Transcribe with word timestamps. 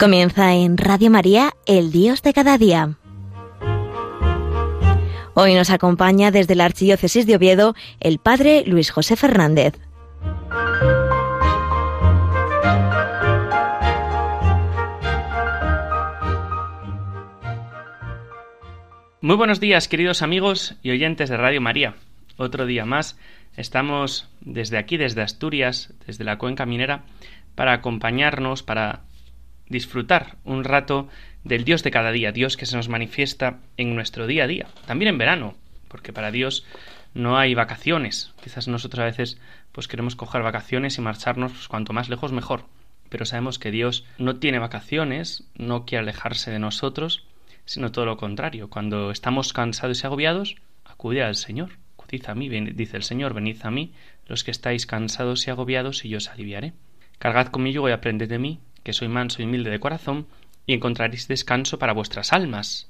Comienza 0.00 0.54
en 0.54 0.78
Radio 0.78 1.10
María, 1.10 1.50
el 1.66 1.92
Dios 1.92 2.22
de 2.22 2.32
cada 2.32 2.56
día. 2.56 2.96
Hoy 5.34 5.52
nos 5.52 5.68
acompaña 5.68 6.30
desde 6.30 6.54
la 6.54 6.64
Archidiócesis 6.64 7.26
de 7.26 7.36
Oviedo 7.36 7.74
el 8.00 8.18
Padre 8.18 8.64
Luis 8.64 8.90
José 8.90 9.14
Fernández. 9.16 9.74
Muy 19.20 19.36
buenos 19.36 19.60
días, 19.60 19.86
queridos 19.86 20.22
amigos 20.22 20.76
y 20.82 20.92
oyentes 20.92 21.28
de 21.28 21.36
Radio 21.36 21.60
María. 21.60 21.94
Otro 22.38 22.64
día 22.64 22.86
más 22.86 23.18
estamos 23.54 24.30
desde 24.40 24.78
aquí, 24.78 24.96
desde 24.96 25.20
Asturias, 25.20 25.92
desde 26.06 26.24
la 26.24 26.38
cuenca 26.38 26.64
minera, 26.64 27.04
para 27.54 27.74
acompañarnos, 27.74 28.62
para 28.62 29.02
disfrutar 29.70 30.36
un 30.44 30.64
rato 30.64 31.08
del 31.44 31.64
Dios 31.64 31.82
de 31.82 31.90
cada 31.90 32.12
día, 32.12 32.32
Dios 32.32 32.58
que 32.58 32.66
se 32.66 32.76
nos 32.76 32.90
manifiesta 32.90 33.60
en 33.78 33.94
nuestro 33.94 34.26
día 34.26 34.44
a 34.44 34.46
día, 34.46 34.66
también 34.86 35.08
en 35.08 35.18
verano, 35.18 35.54
porque 35.88 36.12
para 36.12 36.30
Dios 36.30 36.66
no 37.14 37.38
hay 37.38 37.54
vacaciones. 37.54 38.34
Quizás 38.42 38.68
nosotros 38.68 39.00
a 39.00 39.06
veces 39.06 39.40
pues 39.72 39.88
queremos 39.88 40.16
coger 40.16 40.42
vacaciones 40.42 40.98
y 40.98 41.00
marcharnos 41.00 41.52
pues, 41.52 41.68
cuanto 41.68 41.94
más 41.94 42.10
lejos 42.10 42.32
mejor, 42.32 42.66
pero 43.08 43.24
sabemos 43.24 43.58
que 43.58 43.70
Dios 43.70 44.04
no 44.18 44.36
tiene 44.36 44.58
vacaciones, 44.58 45.44
no 45.54 45.86
quiere 45.86 46.02
alejarse 46.02 46.50
de 46.50 46.58
nosotros, 46.58 47.24
sino 47.64 47.92
todo 47.92 48.04
lo 48.04 48.16
contrario. 48.16 48.68
Cuando 48.68 49.10
estamos 49.10 49.52
cansados 49.52 50.02
y 50.02 50.06
agobiados, 50.06 50.56
acude 50.84 51.22
al 51.22 51.36
Señor. 51.36 51.70
Acudid 51.94 52.28
a 52.28 52.34
mí, 52.34 52.48
dice 52.48 52.96
el 52.96 53.04
Señor, 53.04 53.34
venid 53.34 53.58
a 53.62 53.70
mí, 53.70 53.92
los 54.26 54.42
que 54.42 54.50
estáis 54.50 54.86
cansados 54.86 55.46
y 55.46 55.50
agobiados, 55.50 56.04
y 56.04 56.08
yo 56.08 56.18
os 56.18 56.28
aliviaré. 56.28 56.72
Cargad 57.20 57.48
conmigo 57.48 57.88
y 57.88 57.92
aprended 57.92 58.28
de 58.28 58.40
mí, 58.40 58.58
que 58.82 58.92
soy 58.92 59.08
manso 59.08 59.42
y 59.42 59.44
humilde 59.44 59.70
de 59.70 59.80
corazón, 59.80 60.26
y 60.66 60.74
encontraréis 60.74 61.28
descanso 61.28 61.78
para 61.78 61.92
vuestras 61.92 62.32
almas. 62.32 62.88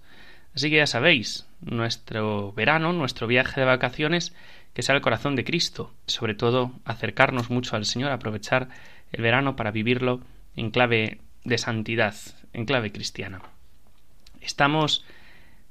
Así 0.54 0.70
que 0.70 0.76
ya 0.76 0.86
sabéis, 0.86 1.46
nuestro 1.60 2.52
verano, 2.52 2.92
nuestro 2.92 3.26
viaje 3.26 3.60
de 3.60 3.66
vacaciones, 3.66 4.34
que 4.74 4.82
sea 4.82 4.94
el 4.94 5.00
corazón 5.00 5.36
de 5.36 5.44
Cristo, 5.44 5.92
sobre 6.06 6.34
todo 6.34 6.72
acercarnos 6.84 7.50
mucho 7.50 7.76
al 7.76 7.86
Señor, 7.86 8.12
aprovechar 8.12 8.68
el 9.12 9.22
verano 9.22 9.56
para 9.56 9.70
vivirlo 9.70 10.20
en 10.56 10.70
clave 10.70 11.20
de 11.44 11.58
santidad, 11.58 12.14
en 12.52 12.64
clave 12.66 12.92
cristiana. 12.92 13.42
Estamos 14.40 15.04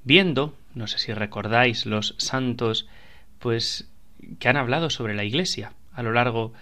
viendo, 0.03 0.55
no 0.73 0.87
sé 0.87 0.97
si 0.97 1.13
recordáis 1.13 1.85
los 1.85 2.15
santos, 2.17 2.87
pues 3.39 3.89
que 4.39 4.49
han 4.49 4.57
hablado 4.57 4.89
sobre 4.89 5.15
la 5.15 5.23
Iglesia 5.23 5.73
a 5.93 6.03
lo 6.03 6.11
largo 6.11 6.49
de 6.49 6.59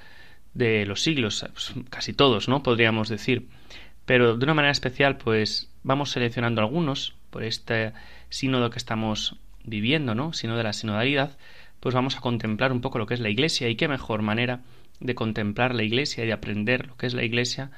los 0.58 1.02
siglos, 1.02 1.46
pues, 1.54 1.74
casi 1.90 2.14
todos, 2.14 2.48
¿no? 2.48 2.64
Podríamos 2.64 3.10
decir. 3.10 3.48
Pero 4.06 4.38
de 4.38 4.44
una 4.44 4.54
manera 4.54 4.72
especial, 4.72 5.18
pues 5.18 5.70
vamos 5.84 6.12
seleccionando 6.12 6.62
algunos 6.62 7.16
por 7.30 7.44
este 7.44 7.94
sínodo 8.30 8.70
que 8.70 8.78
estamos 8.78 9.36
viviendo, 9.64 10.16
¿no? 10.16 10.34
Sino 10.34 10.58
de 10.58 10.64
la 10.64 10.74
sinodalidad, 10.74 11.38
pues 11.80 11.94
vamos 11.94 12.16
a 12.16 12.22
contemplar 12.22 12.72
un 12.72 12.82
poco 12.82 12.98
lo 12.98 13.06
que 13.06 13.14
es 13.14 13.20
la 13.20 13.30
Iglesia 13.30 13.70
y 13.70 13.76
qué 13.76 13.88
mejor 13.88 14.22
manera 14.22 14.62
de 15.00 15.16
contemplar 15.16 15.76
la 15.76 15.84
Iglesia 15.84 16.24
y 16.24 16.28
de 16.28 16.34
aprender 16.34 16.88
lo 16.88 16.98
que 16.98 17.06
es 17.06 17.14
la 17.14 17.24
Iglesia 17.24 17.72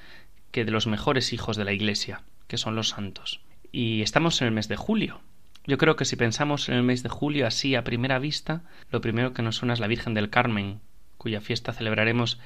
que 0.52 0.66
de 0.66 0.72
los 0.72 0.88
mejores 0.88 1.34
hijos 1.34 1.58
de 1.58 1.66
la 1.66 1.74
Iglesia, 1.74 2.22
que 2.48 2.58
son 2.58 2.76
los 2.76 2.90
santos. 2.90 3.42
Y 3.72 4.02
estamos 4.02 4.42
en 4.42 4.48
el 4.48 4.54
mes 4.54 4.68
de 4.68 4.78
julio. 4.78 5.22
Yo 5.68 5.78
creo 5.78 5.96
que 5.96 6.06
si 6.06 6.16
pensamos 6.16 6.70
en 6.70 6.76
el 6.76 6.84
mes 6.84 7.04
de 7.04 7.10
julio 7.10 7.46
así 7.46 7.76
a 7.76 7.84
primera 7.84 8.18
vista, 8.18 8.64
lo 8.92 9.02
primero 9.02 9.34
que 9.34 9.44
nos 9.44 9.58
suena 9.58 9.74
es 9.74 9.80
la 9.80 9.88
Virgen 9.88 10.14
del 10.14 10.30
Carmen, 10.30 10.80
cuya 11.20 11.42
fiesta 11.42 11.74
celebraremos 11.74 12.40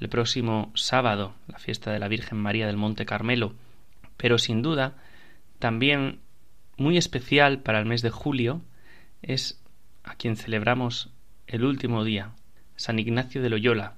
el 0.00 0.08
próximo 0.08 0.72
sábado, 0.74 1.34
la 1.48 1.58
fiesta 1.58 1.92
de 1.92 1.98
la 1.98 2.08
Virgen 2.08 2.38
María 2.38 2.66
del 2.66 2.78
Monte 2.78 3.04
Carmelo, 3.04 3.54
pero 4.16 4.38
sin 4.38 4.62
duda 4.62 4.94
también 5.58 6.20
muy 6.78 6.96
especial 6.96 7.58
para 7.58 7.80
el 7.80 7.84
mes 7.84 8.00
de 8.00 8.10
julio 8.10 8.62
es 9.20 9.62
a 10.04 10.14
quien 10.14 10.36
celebramos 10.36 11.10
el 11.46 11.64
último 11.64 12.04
día, 12.04 12.32
San 12.76 12.98
Ignacio 12.98 13.42
de 13.42 13.50
Loyola. 13.50 13.96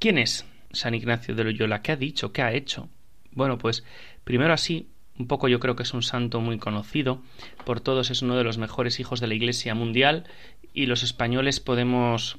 ¿Quién 0.00 0.18
es 0.18 0.46
San 0.72 0.94
Ignacio 0.94 1.34
de 1.34 1.44
Loyola? 1.44 1.82
¿Qué 1.82 1.92
ha 1.92 1.96
dicho? 1.96 2.32
¿Qué 2.32 2.42
ha 2.42 2.52
hecho? 2.52 2.88
Bueno, 3.30 3.58
pues 3.58 3.84
primero 4.24 4.52
así, 4.52 4.88
un 5.18 5.28
poco 5.28 5.46
yo 5.46 5.60
creo 5.60 5.76
que 5.76 5.82
es 5.82 5.92
un 5.92 6.02
santo 6.02 6.40
muy 6.40 6.58
conocido 6.58 7.22
por 7.64 7.80
todos, 7.80 8.10
es 8.10 8.22
uno 8.22 8.36
de 8.36 8.44
los 8.44 8.58
mejores 8.58 8.98
hijos 8.98 9.20
de 9.20 9.26
la 9.26 9.34
Iglesia 9.34 9.74
mundial 9.74 10.24
y 10.72 10.86
los 10.86 11.02
españoles 11.02 11.60
podemos 11.60 12.38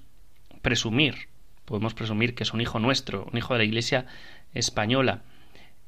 presumir, 0.62 1.28
podemos 1.66 1.94
presumir 1.94 2.36
que 2.36 2.44
es 2.44 2.54
un 2.54 2.62
hijo 2.62 2.80
nuestro, 2.80 3.28
un 3.32 3.38
hijo 3.38 3.54
de 3.54 3.60
la 3.60 3.66
Iglesia 3.66 4.06
española. 4.54 5.22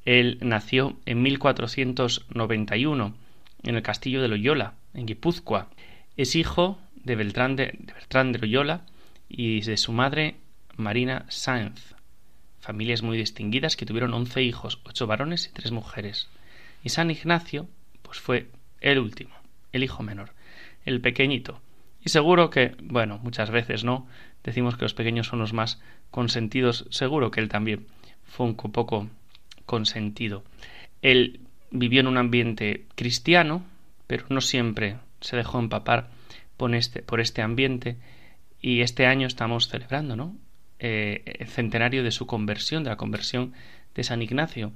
Él 0.04 0.38
nació 0.40 0.96
en 1.06 1.22
1491 1.22 3.14
en 3.64 3.74
el 3.74 3.82
castillo 3.82 4.22
de 4.22 4.28
Loyola, 4.28 4.74
en 4.94 5.06
Guipúzcoa. 5.06 5.68
Es 6.16 6.36
hijo 6.36 6.78
de 6.96 7.16
Beltrán 7.16 7.56
de, 7.56 7.78
de 8.10 8.38
Loyola 8.38 8.82
y 9.28 9.60
de 9.62 9.76
su 9.76 9.92
madre 9.92 10.36
Marina 10.76 11.26
Sáenz. 11.28 11.94
Familias 12.60 13.02
muy 13.02 13.16
distinguidas 13.16 13.76
que 13.76 13.86
tuvieron 13.86 14.14
once 14.14 14.42
hijos, 14.42 14.80
ocho 14.84 15.06
varones 15.06 15.48
y 15.48 15.52
tres 15.52 15.72
mujeres. 15.72 16.28
Y 16.84 16.90
San 16.90 17.10
Ignacio, 17.10 17.68
pues 18.02 18.20
fue 18.20 18.48
el 18.80 18.98
último, 18.98 19.34
el 19.72 19.82
hijo 19.84 20.02
menor, 20.02 20.30
el 20.84 21.00
pequeñito. 21.00 21.60
Y 22.04 22.08
seguro 22.08 22.50
que, 22.50 22.74
bueno, 22.82 23.18
muchas 23.22 23.50
veces 23.50 23.84
no, 23.84 24.06
decimos 24.42 24.76
que 24.76 24.84
los 24.84 24.94
pequeños 24.94 25.28
son 25.28 25.38
los 25.38 25.52
más 25.52 25.80
consentidos, 26.10 26.86
seguro 26.90 27.30
que 27.30 27.40
él 27.40 27.48
también 27.48 27.86
fue 28.24 28.46
un 28.46 28.56
poco 28.56 29.08
consentido. 29.66 30.42
Él 31.00 31.40
vivió 31.70 32.00
en 32.00 32.06
un 32.08 32.18
ambiente 32.18 32.86
cristiano, 32.94 33.64
pero 34.06 34.26
no 34.28 34.40
siempre 34.40 34.96
se 35.20 35.36
dejó 35.36 35.58
empapar 35.58 36.10
por 36.56 36.74
este, 36.74 37.02
por 37.02 37.20
este 37.20 37.42
ambiente 37.42 37.96
y 38.60 38.80
este 38.80 39.06
año 39.06 39.26
estamos 39.26 39.68
celebrando 39.68 40.16
¿no? 40.16 40.36
Eh, 40.78 41.22
el 41.38 41.48
centenario 41.48 42.02
de 42.02 42.10
su 42.10 42.26
conversión, 42.26 42.84
de 42.84 42.90
la 42.90 42.96
conversión 42.96 43.52
de 43.94 44.04
San 44.04 44.22
Ignacio. 44.22 44.72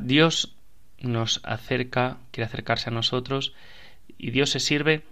Dios 0.00 0.56
nos 1.00 1.40
acerca, 1.44 2.18
quiere 2.30 2.46
acercarse 2.46 2.90
a 2.90 2.92
nosotros 2.92 3.54
y 4.18 4.30
Dios 4.30 4.50
se 4.50 4.60
sirve 4.60 5.02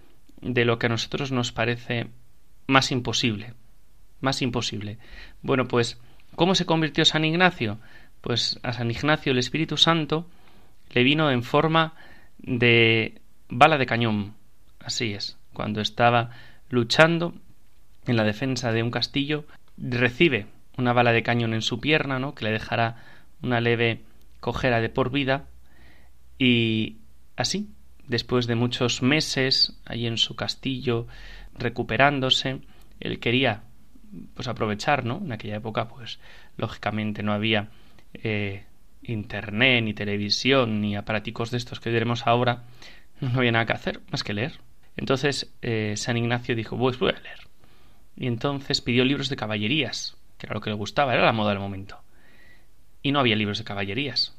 de 0.43 0.65
lo 0.65 0.77
que 0.77 0.87
a 0.87 0.89
nosotros 0.89 1.31
nos 1.31 1.51
parece 1.51 2.07
más 2.67 2.91
imposible. 2.91 3.53
Más 4.21 4.41
imposible. 4.41 4.97
Bueno, 5.41 5.67
pues, 5.67 5.99
¿cómo 6.35 6.55
se 6.55 6.65
convirtió 6.65 7.05
San 7.05 7.25
Ignacio? 7.25 7.79
Pues 8.21 8.59
a 8.63 8.73
San 8.73 8.91
Ignacio 8.91 9.31
el 9.31 9.39
Espíritu 9.39 9.77
Santo 9.77 10.27
le 10.91 11.03
vino 11.03 11.31
en 11.31 11.43
forma 11.43 11.93
de 12.37 13.21
bala 13.49 13.77
de 13.77 13.85
cañón. 13.85 14.33
Así 14.79 15.13
es. 15.13 15.37
Cuando 15.53 15.81
estaba 15.81 16.31
luchando 16.69 17.33
en 18.05 18.15
la 18.15 18.23
defensa 18.23 18.71
de 18.71 18.83
un 18.83 18.91
castillo, 18.91 19.45
recibe 19.77 20.47
una 20.77 20.93
bala 20.93 21.11
de 21.11 21.23
cañón 21.23 21.53
en 21.53 21.61
su 21.61 21.79
pierna, 21.79 22.19
¿no? 22.19 22.35
que 22.35 22.45
le 22.45 22.51
dejará 22.51 23.03
una 23.41 23.61
leve 23.61 24.01
cojera 24.39 24.81
de 24.81 24.89
por 24.89 25.11
vida, 25.11 25.45
y 26.37 26.97
así, 27.35 27.69
después 28.07 28.47
de 28.47 28.55
muchos 28.55 29.01
meses 29.01 29.79
allí 29.85 30.07
en 30.07 30.17
su 30.17 30.35
castillo 30.35 31.07
recuperándose, 31.55 32.61
él 32.99 33.19
quería 33.19 33.63
pues 34.33 34.47
aprovechar, 34.47 35.05
¿no? 35.05 35.17
En 35.23 35.31
aquella 35.31 35.57
época, 35.57 35.87
pues 35.87 36.19
lógicamente 36.57 37.23
no 37.23 37.33
había 37.33 37.69
eh, 38.13 38.65
internet, 39.01 39.83
ni 39.83 39.93
televisión, 39.93 40.81
ni 40.81 40.95
aparaticos 40.95 41.51
de 41.51 41.57
estos 41.57 41.79
que 41.79 41.89
diremos 41.89 42.27
ahora, 42.27 42.63
no 43.21 43.39
había 43.39 43.51
nada 43.51 43.65
que 43.65 43.73
hacer 43.73 44.01
más 44.11 44.23
que 44.23 44.33
leer. 44.33 44.59
Entonces 44.95 45.51
eh, 45.61 45.95
San 45.97 46.17
Ignacio 46.17 46.55
dijo, 46.55 46.77
pues 46.77 46.99
voy 46.99 47.11
a 47.11 47.21
leer. 47.21 47.39
Y 48.15 48.27
entonces 48.27 48.81
pidió 48.81 49.03
libros 49.05 49.29
de 49.29 49.35
caballerías, 49.35 50.17
que 50.37 50.45
era 50.45 50.53
lo 50.53 50.61
que 50.61 50.69
le 50.69 50.75
gustaba, 50.75 51.13
era 51.13 51.25
la 51.25 51.31
moda 51.31 51.49
del 51.49 51.59
momento. 51.59 52.01
Y 53.01 53.11
no 53.11 53.19
había 53.19 53.35
libros 53.35 53.57
de 53.57 53.63
caballerías. 53.63 54.37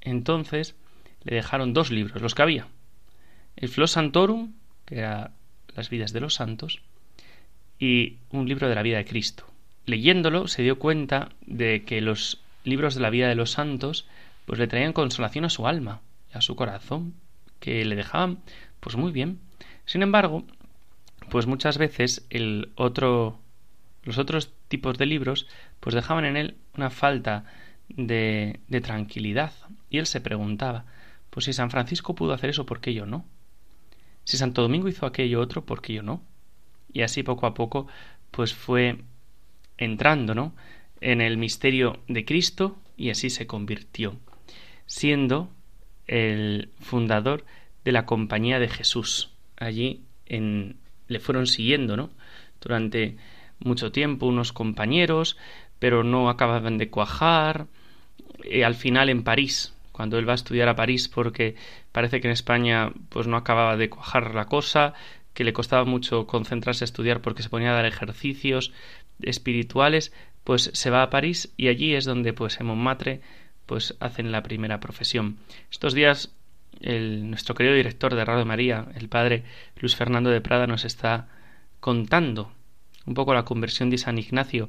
Entonces 0.00 0.76
le 1.24 1.36
dejaron 1.36 1.72
dos 1.72 1.90
libros, 1.90 2.22
los 2.22 2.34
que 2.34 2.42
había. 2.42 2.68
El 3.56 3.70
Flos 3.70 3.92
Santorum, 3.92 4.52
que 4.84 4.98
era 4.98 5.32
las 5.74 5.90
vidas 5.90 6.12
de 6.12 6.20
los 6.20 6.34
santos, 6.34 6.82
y 7.78 8.16
un 8.30 8.48
libro 8.48 8.68
de 8.68 8.74
la 8.74 8.82
vida 8.82 8.98
de 8.98 9.04
Cristo. 9.04 9.46
Leyéndolo 9.86 10.48
se 10.48 10.62
dio 10.62 10.78
cuenta 10.78 11.30
de 11.46 11.84
que 11.84 12.00
los 12.00 12.40
libros 12.64 12.94
de 12.94 13.00
la 13.00 13.10
vida 13.10 13.28
de 13.28 13.34
los 13.34 13.52
santos 13.52 14.06
pues 14.44 14.58
le 14.58 14.66
traían 14.66 14.92
consolación 14.92 15.44
a 15.44 15.50
su 15.50 15.66
alma, 15.66 16.00
a 16.32 16.40
su 16.40 16.56
corazón, 16.56 17.14
que 17.60 17.84
le 17.84 17.96
dejaban 17.96 18.38
pues 18.80 18.96
muy 18.96 19.12
bien. 19.12 19.40
Sin 19.84 20.02
embargo, 20.02 20.44
pues 21.30 21.46
muchas 21.46 21.78
veces 21.78 22.26
el 22.30 22.70
otro 22.76 23.38
los 24.04 24.18
otros 24.18 24.52
tipos 24.68 24.98
de 24.98 25.06
libros 25.06 25.46
pues 25.80 25.94
dejaban 25.94 26.24
en 26.24 26.36
él 26.36 26.56
una 26.76 26.90
falta 26.90 27.44
de, 27.88 28.60
de 28.68 28.80
tranquilidad 28.80 29.52
y 29.90 29.98
él 29.98 30.06
se 30.06 30.20
preguntaba 30.20 30.84
pues 31.30 31.46
si 31.46 31.52
San 31.52 31.70
Francisco 31.70 32.14
pudo 32.14 32.32
hacer 32.32 32.50
eso, 32.50 32.66
¿por 32.66 32.80
qué 32.80 32.94
yo 32.94 33.06
no? 33.06 33.24
Si 34.26 34.36
Santo 34.36 34.60
Domingo 34.60 34.88
hizo 34.88 35.06
aquello 35.06 35.40
otro, 35.40 35.64
¿por 35.64 35.80
qué 35.80 35.94
yo 35.94 36.02
no? 36.02 36.22
Y 36.92 37.00
así 37.00 37.22
poco 37.22 37.46
a 37.46 37.54
poco 37.54 37.86
pues 38.30 38.52
fue 38.52 38.98
entrando, 39.78 40.34
¿no? 40.34 40.52
en 41.00 41.20
el 41.20 41.36
misterio 41.36 42.00
de 42.08 42.24
Cristo 42.24 42.76
y 42.96 43.10
así 43.10 43.30
se 43.30 43.46
convirtió. 43.46 44.16
siendo 44.88 45.50
el 46.06 46.70
fundador 46.80 47.44
de 47.84 47.90
la 47.92 48.06
Compañía 48.06 48.60
de 48.60 48.68
Jesús. 48.68 49.30
Allí 49.56 50.02
en, 50.26 50.76
le 51.08 51.18
fueron 51.18 51.48
siguiendo, 51.48 51.96
¿no? 51.96 52.10
Durante 52.60 53.16
mucho 53.58 53.90
tiempo 53.90 54.26
unos 54.26 54.52
compañeros, 54.52 55.36
pero 55.80 56.04
no 56.04 56.28
acababan 56.28 56.78
de 56.78 56.90
cuajar. 56.90 57.66
Y 58.44 58.62
al 58.62 58.76
final 58.76 59.08
en 59.08 59.24
París, 59.24 59.74
cuando 59.96 60.18
él 60.18 60.28
va 60.28 60.32
a 60.32 60.34
estudiar 60.34 60.68
a 60.68 60.76
París, 60.76 61.08
porque 61.08 61.54
parece 61.90 62.20
que 62.20 62.28
en 62.28 62.32
España 62.32 62.92
pues 63.08 63.26
no 63.26 63.38
acababa 63.38 63.78
de 63.78 63.88
cuajar 63.88 64.34
la 64.34 64.44
cosa, 64.44 64.92
que 65.32 65.42
le 65.42 65.54
costaba 65.54 65.86
mucho 65.86 66.26
concentrarse 66.26 66.84
a 66.84 66.90
estudiar 66.90 67.22
porque 67.22 67.42
se 67.42 67.48
ponía 67.48 67.70
a 67.70 67.76
dar 67.76 67.86
ejercicios 67.86 68.74
espirituales, 69.22 70.12
pues 70.44 70.70
se 70.74 70.90
va 70.90 71.02
a 71.02 71.08
París 71.08 71.50
y 71.56 71.68
allí 71.68 71.94
es 71.94 72.04
donde 72.04 72.34
pues 72.34 72.60
en 72.60 72.66
Montmartre 72.66 73.22
pues 73.64 73.96
hacen 73.98 74.32
la 74.32 74.42
primera 74.42 74.80
profesión. 74.80 75.38
Estos 75.70 75.94
días 75.94 76.36
el, 76.82 77.30
nuestro 77.30 77.54
querido 77.54 77.74
director 77.74 78.14
de 78.14 78.24
Radio 78.26 78.44
María, 78.44 78.88
el 78.96 79.08
padre 79.08 79.44
Luis 79.80 79.96
Fernando 79.96 80.28
de 80.28 80.42
Prada, 80.42 80.66
nos 80.66 80.84
está 80.84 81.28
contando 81.80 82.52
un 83.06 83.14
poco 83.14 83.32
la 83.32 83.46
conversión 83.46 83.88
de 83.88 83.96
San 83.96 84.18
Ignacio 84.18 84.68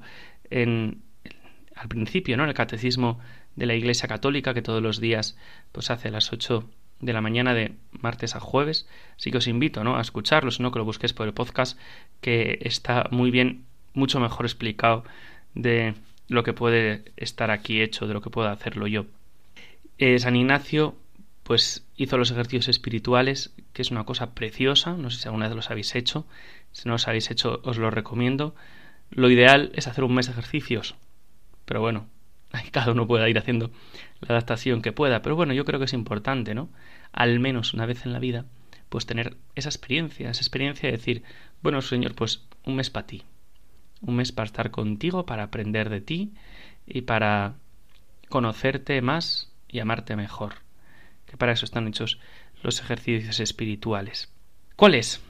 en, 0.50 1.02
al 1.76 1.90
principio, 1.90 2.38
¿no? 2.38 2.44
En 2.44 2.50
el 2.50 2.56
catecismo 2.56 3.20
de 3.58 3.66
la 3.66 3.76
Iglesia 3.76 4.08
Católica 4.08 4.54
que 4.54 4.62
todos 4.62 4.82
los 4.82 5.02
días 5.02 5.36
pues 5.74 5.92
hace 5.92 6.08
a 6.08 6.12
las 6.12 6.32
ocho 6.32 6.70
de 7.02 7.14
la 7.14 7.22
mañana 7.22 7.54
de 7.54 7.74
martes 7.92 8.36
a 8.36 8.40
jueves. 8.40 8.88
Así 9.18 9.32
que 9.32 9.38
os 9.38 9.48
invito 9.48 9.84
¿no? 9.84 9.98
a 9.98 10.02
escucharlo, 10.02 10.50
no 10.60 10.72
que 10.72 10.80
lo 10.80 10.86
busquéis 10.86 11.14
por 11.14 11.28
el 11.28 11.34
podcast, 11.34 11.78
que 12.22 12.60
está 12.62 13.08
muy 13.12 13.32
bien, 13.32 13.66
mucho 13.94 14.20
mejor 14.20 14.46
explicado 14.46 15.04
de 15.54 15.96
lo 16.30 16.44
que 16.44 16.54
puede 16.54 17.04
estar 17.18 17.52
aquí 17.52 17.82
hecho, 17.82 18.08
de 18.08 18.14
lo 18.14 18.22
que 18.22 18.30
puedo 18.30 18.48
hacerlo 18.48 18.88
yo. 18.88 19.06
Eh, 19.98 20.20
San 20.20 20.36
Ignacio 20.36 20.96
pues 21.44 21.86
hizo 21.96 22.18
los 22.18 22.30
ejercicios 22.30 22.68
espirituales, 22.68 23.54
que 23.72 23.82
es 23.82 23.90
una 23.90 24.04
cosa 24.04 24.34
preciosa, 24.34 24.98
no 24.98 25.10
sé 25.10 25.22
si 25.22 25.28
alguna 25.28 25.48
vez 25.48 25.56
los 25.56 25.72
habéis 25.72 25.96
hecho, 25.96 26.28
si 26.74 26.88
no 26.90 26.96
los 26.96 27.08
habéis 27.08 27.32
hecho 27.32 27.62
os 27.64 27.78
lo 27.78 27.90
recomiendo. 27.90 28.54
Lo 29.10 29.30
ideal 29.30 29.72
es 29.74 29.88
hacer 29.88 30.04
un 30.04 30.14
mes 30.14 30.26
de 30.26 30.34
ejercicios, 30.34 30.96
pero 31.64 31.80
bueno, 31.80 32.08
cada 32.72 32.92
uno 32.92 33.08
pueda 33.08 33.30
ir 33.30 33.38
haciendo 33.38 33.72
la 34.22 34.30
adaptación 34.30 34.82
que 34.82 34.92
pueda, 34.92 35.22
pero 35.22 35.36
bueno, 35.36 35.54
yo 35.54 35.66
creo 35.66 35.80
que 35.80 35.86
es 35.86 35.94
importante, 35.94 36.56
¿no? 36.56 36.70
Al 37.12 37.40
menos 37.40 37.74
una 37.74 37.86
vez 37.86 38.06
en 38.06 38.14
la 38.14 38.20
vida, 38.20 38.46
pues 38.90 39.06
tener 39.06 39.38
esa 39.56 39.70
experiencia, 39.70 40.30
esa 40.30 40.42
experiencia 40.42 40.90
de 40.90 40.98
decir, 40.98 41.24
bueno, 41.62 41.82
Señor, 41.82 42.16
pues 42.16 42.46
un 42.66 42.76
mes 42.76 42.90
para 42.90 43.08
ti, 43.08 43.24
un 44.02 44.16
mes 44.16 44.32
para 44.32 44.46
estar 44.46 44.72
contigo, 44.72 45.26
para 45.26 45.44
aprender 45.44 45.90
de 45.90 46.02
ti 46.02 46.34
y 46.86 47.02
para 47.02 47.56
conocerte 48.30 49.02
más 49.02 49.52
y 49.68 49.80
amarte 49.80 50.16
mejor 50.16 50.68
que 51.28 51.38
para 51.38 51.52
eso 51.52 51.66
están 51.66 51.88
hechos 51.88 52.20
los 52.64 52.80
ejercicios 52.80 53.40
espirituales. 53.40 54.32
¿Cuál 54.76 54.96
es 54.96 55.22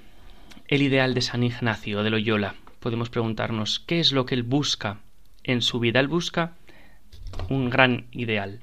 el 0.68 0.82
ideal 0.82 1.14
de 1.14 1.22
San 1.22 1.44
Ignacio 1.44 2.04
de 2.04 2.12
Loyola? 2.12 2.56
Podemos 2.80 3.10
preguntarnos, 3.10 3.80
¿qué 3.80 4.00
es 4.00 4.12
lo 4.14 4.26
que 4.26 4.36
él 4.36 4.44
busca 4.44 5.00
en 5.44 5.62
su 5.62 5.80
vida? 5.80 6.00
Él 6.00 6.08
busca 6.08 6.54
un 7.50 7.70
gran 7.70 8.06
ideal. 8.12 8.62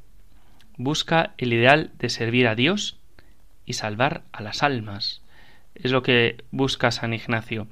Busca 0.77 1.35
el 1.39 1.53
ideal 1.53 1.93
de 1.99 2.09
servir 2.09 2.47
a 2.47 2.55
Dios 2.55 2.99
y 3.67 3.75
salvar 3.75 4.23
a 4.33 4.43
las 4.43 4.63
almas. 4.63 5.23
Es 5.75 5.91
lo 5.91 6.03
que 6.03 6.45
busca 6.51 6.91
San 6.91 7.15
Ignacio. 7.15 7.67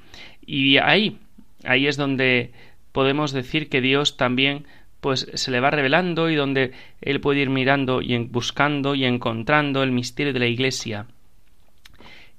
Y 0.44 0.78
ahí, 0.78 1.18
ahí 1.64 1.86
es 1.86 1.96
donde 1.96 2.52
podemos 2.92 3.32
decir 3.32 3.68
que 3.68 3.80
Dios 3.80 4.16
también 4.16 4.66
pues 5.00 5.26
se 5.34 5.50
le 5.50 5.58
va 5.58 5.70
revelando 5.70 6.30
y 6.30 6.36
donde 6.36 6.72
él 7.00 7.20
puede 7.20 7.40
ir 7.40 7.50
mirando 7.50 8.02
y 8.02 8.16
buscando 8.18 8.94
y 8.94 9.04
encontrando 9.04 9.82
el 9.82 9.90
misterio 9.90 10.32
de 10.32 10.38
la 10.38 10.46
Iglesia. 10.46 11.06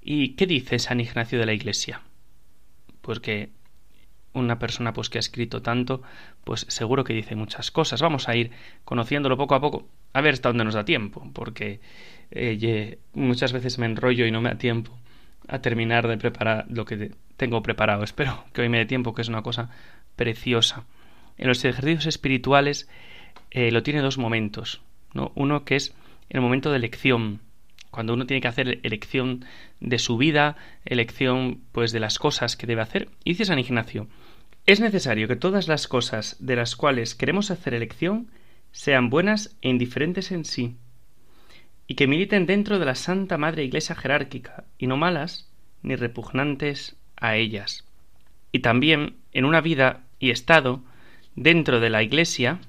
¿Y 0.01 0.29
qué 0.35 0.47
dice 0.47 0.79
San 0.79 1.01
Ignacio 1.01 1.37
de 1.37 1.45
la 1.45 1.53
Iglesia? 1.53 2.01
Pues 3.01 3.19
que 3.19 3.49
una 4.33 4.59
persona 4.59 4.93
pues 4.93 5.09
que 5.09 5.17
ha 5.17 5.19
escrito 5.19 5.61
tanto, 5.61 6.01
pues 6.43 6.65
seguro 6.69 7.03
que 7.03 7.13
dice 7.13 7.35
muchas 7.35 7.71
cosas. 7.71 8.01
Vamos 8.01 8.29
a 8.29 8.35
ir 8.35 8.51
conociéndolo 8.85 9.37
poco 9.37 9.55
a 9.55 9.61
poco, 9.61 9.87
a 10.13 10.21
ver 10.21 10.33
hasta 10.33 10.49
dónde 10.49 10.65
nos 10.65 10.73
da 10.73 10.85
tiempo, 10.85 11.29
porque 11.33 11.79
eh, 12.31 12.99
muchas 13.13 13.53
veces 13.53 13.77
me 13.77 13.85
enrollo 13.85 14.25
y 14.25 14.31
no 14.31 14.41
me 14.41 14.49
da 14.49 14.57
tiempo 14.57 14.97
a 15.47 15.59
terminar 15.59 16.07
de 16.07 16.17
preparar 16.17 16.65
lo 16.69 16.85
que 16.85 17.11
tengo 17.37 17.61
preparado. 17.61 18.03
Espero 18.03 18.43
que 18.53 18.61
hoy 18.61 18.69
me 18.69 18.79
dé 18.79 18.85
tiempo, 18.85 19.13
que 19.13 19.21
es 19.21 19.29
una 19.29 19.43
cosa 19.43 19.69
preciosa 20.15 20.85
en 21.37 21.47
los 21.47 21.63
ejercicios 21.65 22.05
espirituales 22.05 22.87
eh, 23.51 23.71
lo 23.71 23.83
tiene 23.83 24.01
dos 24.01 24.17
momentos. 24.17 24.81
¿no? 25.13 25.31
Uno 25.35 25.65
que 25.65 25.75
es 25.75 25.93
el 26.29 26.41
momento 26.41 26.71
de 26.71 26.77
elección, 26.77 27.39
cuando 27.91 28.13
uno 28.13 28.25
tiene 28.25 28.41
que 28.41 28.47
hacer 28.47 28.79
elección 28.83 29.45
de 29.79 29.99
su 29.99 30.17
vida, 30.17 30.55
elección 30.85 31.61
pues 31.71 31.91
de 31.91 31.99
las 31.99 32.19
cosas 32.19 32.55
que 32.55 32.67
debe 32.67 32.81
hacer. 32.81 33.09
Y 33.23 33.31
dice 33.31 33.45
San 33.45 33.59
Ignacio, 33.59 34.07
es 34.65 34.79
necesario 34.79 35.27
que 35.27 35.35
todas 35.35 35.67
las 35.67 35.87
cosas 35.87 36.37
de 36.39 36.55
las 36.55 36.75
cuales 36.75 37.15
queremos 37.15 37.51
hacer 37.51 37.73
elección 37.73 38.29
sean 38.71 39.09
buenas 39.09 39.55
e 39.61 39.69
indiferentes 39.69 40.31
en 40.31 40.45
sí, 40.45 40.77
y 41.87 41.95
que 41.95 42.07
militen 42.07 42.45
dentro 42.45 42.79
de 42.79 42.85
la 42.85 42.95
Santa 42.95 43.37
Madre 43.37 43.63
Iglesia 43.63 43.95
jerárquica, 43.95 44.63
y 44.77 44.87
no 44.87 44.97
malas 44.97 45.49
ni 45.81 45.95
repugnantes 45.95 46.95
a 47.17 47.35
ellas. 47.35 47.85
Y 48.51 48.59
también 48.59 49.17
en 49.33 49.45
una 49.45 49.61
vida 49.61 50.03
y 50.19 50.31
estado 50.31 50.81
dentro 51.35 51.79
de 51.79 51.89
la 51.89 52.03
Iglesia, 52.03 52.59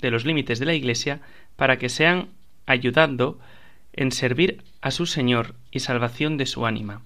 de 0.00 0.10
los 0.10 0.24
límites 0.24 0.58
de 0.58 0.66
la 0.66 0.74
Iglesia, 0.74 1.20
para 1.56 1.78
que 1.78 1.88
sean 1.88 2.30
ayudando 2.64 3.38
en 3.92 4.10
servir 4.10 4.62
a 4.80 4.90
su 4.90 5.06
Señor 5.06 5.54
y 5.70 5.80
salvación 5.80 6.38
de 6.38 6.46
su 6.46 6.66
ánima. 6.66 7.02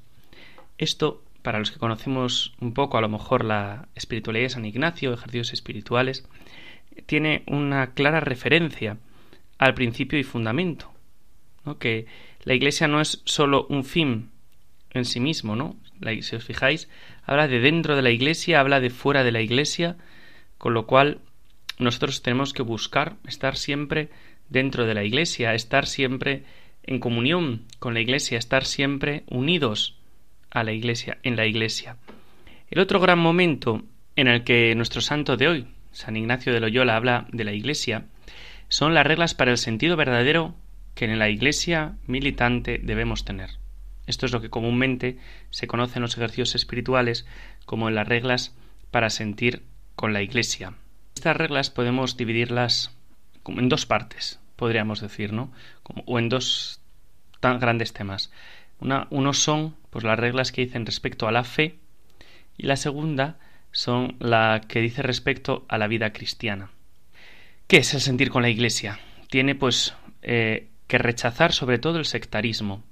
Esto, 0.78 1.22
para 1.42 1.58
los 1.58 1.70
que 1.70 1.78
conocemos 1.78 2.54
un 2.60 2.74
poco 2.74 2.98
a 2.98 3.00
lo 3.00 3.08
mejor 3.08 3.44
la 3.44 3.88
espiritualidad 3.94 4.44
de 4.44 4.50
San 4.50 4.64
Ignacio, 4.64 5.12
ejercicios 5.12 5.52
espirituales, 5.52 6.26
tiene 7.06 7.42
una 7.46 7.94
clara 7.94 8.20
referencia 8.20 8.98
al 9.58 9.74
principio 9.74 10.18
y 10.18 10.24
fundamento, 10.24 10.92
¿no? 11.64 11.78
que 11.78 12.06
la 12.44 12.54
Iglesia 12.54 12.88
no 12.88 13.00
es 13.00 13.22
sólo 13.24 13.66
un 13.68 13.84
fin 13.84 14.30
en 14.92 15.04
sí 15.04 15.20
mismo, 15.20 15.56
¿no? 15.56 15.76
si 16.20 16.36
os 16.36 16.44
fijáis, 16.44 16.88
habla 17.24 17.46
de 17.46 17.60
dentro 17.60 17.96
de 17.96 18.02
la 18.02 18.10
Iglesia, 18.10 18.60
habla 18.60 18.80
de 18.80 18.90
fuera 18.90 19.22
de 19.22 19.32
la 19.32 19.40
Iglesia, 19.40 19.96
con 20.58 20.74
lo 20.74 20.86
cual 20.86 21.20
nosotros 21.78 22.22
tenemos 22.22 22.52
que 22.52 22.62
buscar 22.62 23.16
estar 23.26 23.56
siempre 23.56 24.10
dentro 24.48 24.86
de 24.86 24.94
la 24.94 25.04
Iglesia, 25.04 25.54
estar 25.54 25.86
siempre 25.86 26.44
en 26.82 26.98
comunión 26.98 27.66
con 27.78 27.94
la 27.94 28.00
Iglesia, 28.00 28.38
estar 28.38 28.64
siempre 28.64 29.24
unidos 29.28 29.99
a 30.50 30.64
la 30.64 30.72
Iglesia, 30.72 31.18
en 31.22 31.36
la 31.36 31.46
Iglesia. 31.46 31.96
El 32.70 32.80
otro 32.80 33.00
gran 33.00 33.18
momento 33.18 33.82
en 34.16 34.28
el 34.28 34.44
que 34.44 34.74
nuestro 34.74 35.00
santo 35.00 35.36
de 35.36 35.48
hoy, 35.48 35.66
San 35.92 36.16
Ignacio 36.16 36.52
de 36.52 36.60
Loyola, 36.60 36.96
habla 36.96 37.26
de 37.32 37.44
la 37.44 37.52
Iglesia, 37.52 38.04
son 38.68 38.94
las 38.94 39.06
reglas 39.06 39.34
para 39.34 39.50
el 39.50 39.58
sentido 39.58 39.96
verdadero 39.96 40.54
que 40.94 41.06
en 41.06 41.18
la 41.18 41.28
Iglesia 41.28 41.94
militante 42.06 42.78
debemos 42.82 43.24
tener. 43.24 43.50
Esto 44.06 44.26
es 44.26 44.32
lo 44.32 44.40
que 44.40 44.50
comúnmente 44.50 45.18
se 45.50 45.66
conoce 45.66 45.98
en 45.98 46.02
los 46.02 46.16
ejercicios 46.16 46.54
espirituales 46.54 47.26
como 47.64 47.90
las 47.90 48.08
reglas 48.08 48.54
para 48.90 49.10
sentir 49.10 49.62
con 49.96 50.12
la 50.12 50.22
Iglesia. 50.22 50.74
Estas 51.14 51.36
reglas 51.36 51.70
podemos 51.70 52.16
dividirlas 52.16 52.96
en 53.46 53.68
dos 53.68 53.86
partes, 53.86 54.40
podríamos 54.56 55.00
decir, 55.00 55.32
¿no? 55.32 55.52
o 56.06 56.18
en 56.18 56.28
dos 56.28 56.80
tan 57.40 57.58
grandes 57.58 57.92
temas. 57.92 58.30
Una, 58.80 59.06
uno 59.10 59.32
son 59.32 59.74
pues, 59.90 60.04
las 60.04 60.18
reglas 60.18 60.52
que 60.52 60.62
dicen 60.62 60.86
respecto 60.86 61.28
a 61.28 61.32
la 61.32 61.44
fe 61.44 61.78
y 62.56 62.66
la 62.66 62.76
segunda 62.76 63.38
son 63.72 64.16
la 64.18 64.62
que 64.66 64.80
dice 64.80 65.02
respecto 65.02 65.64
a 65.68 65.78
la 65.78 65.86
vida 65.86 66.12
cristiana. 66.12 66.70
¿Qué 67.66 67.78
es 67.78 67.94
el 67.94 68.00
sentir 68.00 68.30
con 68.30 68.42
la 68.42 68.48
Iglesia? 68.48 68.98
Tiene 69.28 69.54
pues 69.54 69.94
eh, 70.22 70.68
que 70.88 70.98
rechazar 70.98 71.52
sobre 71.52 71.78
todo 71.78 71.98
el 71.98 72.04
sectarismo. 72.04 72.82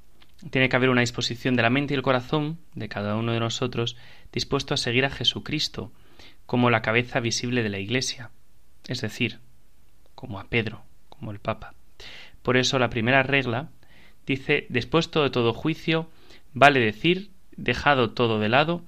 Tiene 0.50 0.68
que 0.68 0.76
haber 0.76 0.90
una 0.90 1.00
disposición 1.00 1.56
de 1.56 1.62
la 1.62 1.70
mente 1.70 1.94
y 1.94 1.96
el 1.96 2.02
corazón 2.02 2.58
de 2.74 2.88
cada 2.88 3.16
uno 3.16 3.32
de 3.32 3.40
nosotros 3.40 3.96
dispuesto 4.32 4.74
a 4.74 4.76
seguir 4.76 5.04
a 5.04 5.10
Jesucristo 5.10 5.92
como 6.46 6.70
la 6.70 6.80
cabeza 6.80 7.18
visible 7.18 7.64
de 7.64 7.68
la 7.70 7.80
Iglesia, 7.80 8.30
es 8.86 9.00
decir, 9.00 9.40
como 10.14 10.38
a 10.38 10.48
Pedro, 10.48 10.82
como 11.08 11.32
el 11.32 11.40
Papa. 11.40 11.74
Por 12.42 12.56
eso 12.56 12.78
la 12.78 12.88
primera 12.88 13.24
regla 13.24 13.70
dice, 14.26 14.66
después 14.68 15.10
de 15.10 15.30
todo 15.30 15.52
juicio, 15.52 16.08
vale 16.54 16.80
decir, 16.80 17.30
dejado 17.56 18.10
todo 18.10 18.38
de 18.38 18.48
lado, 18.48 18.82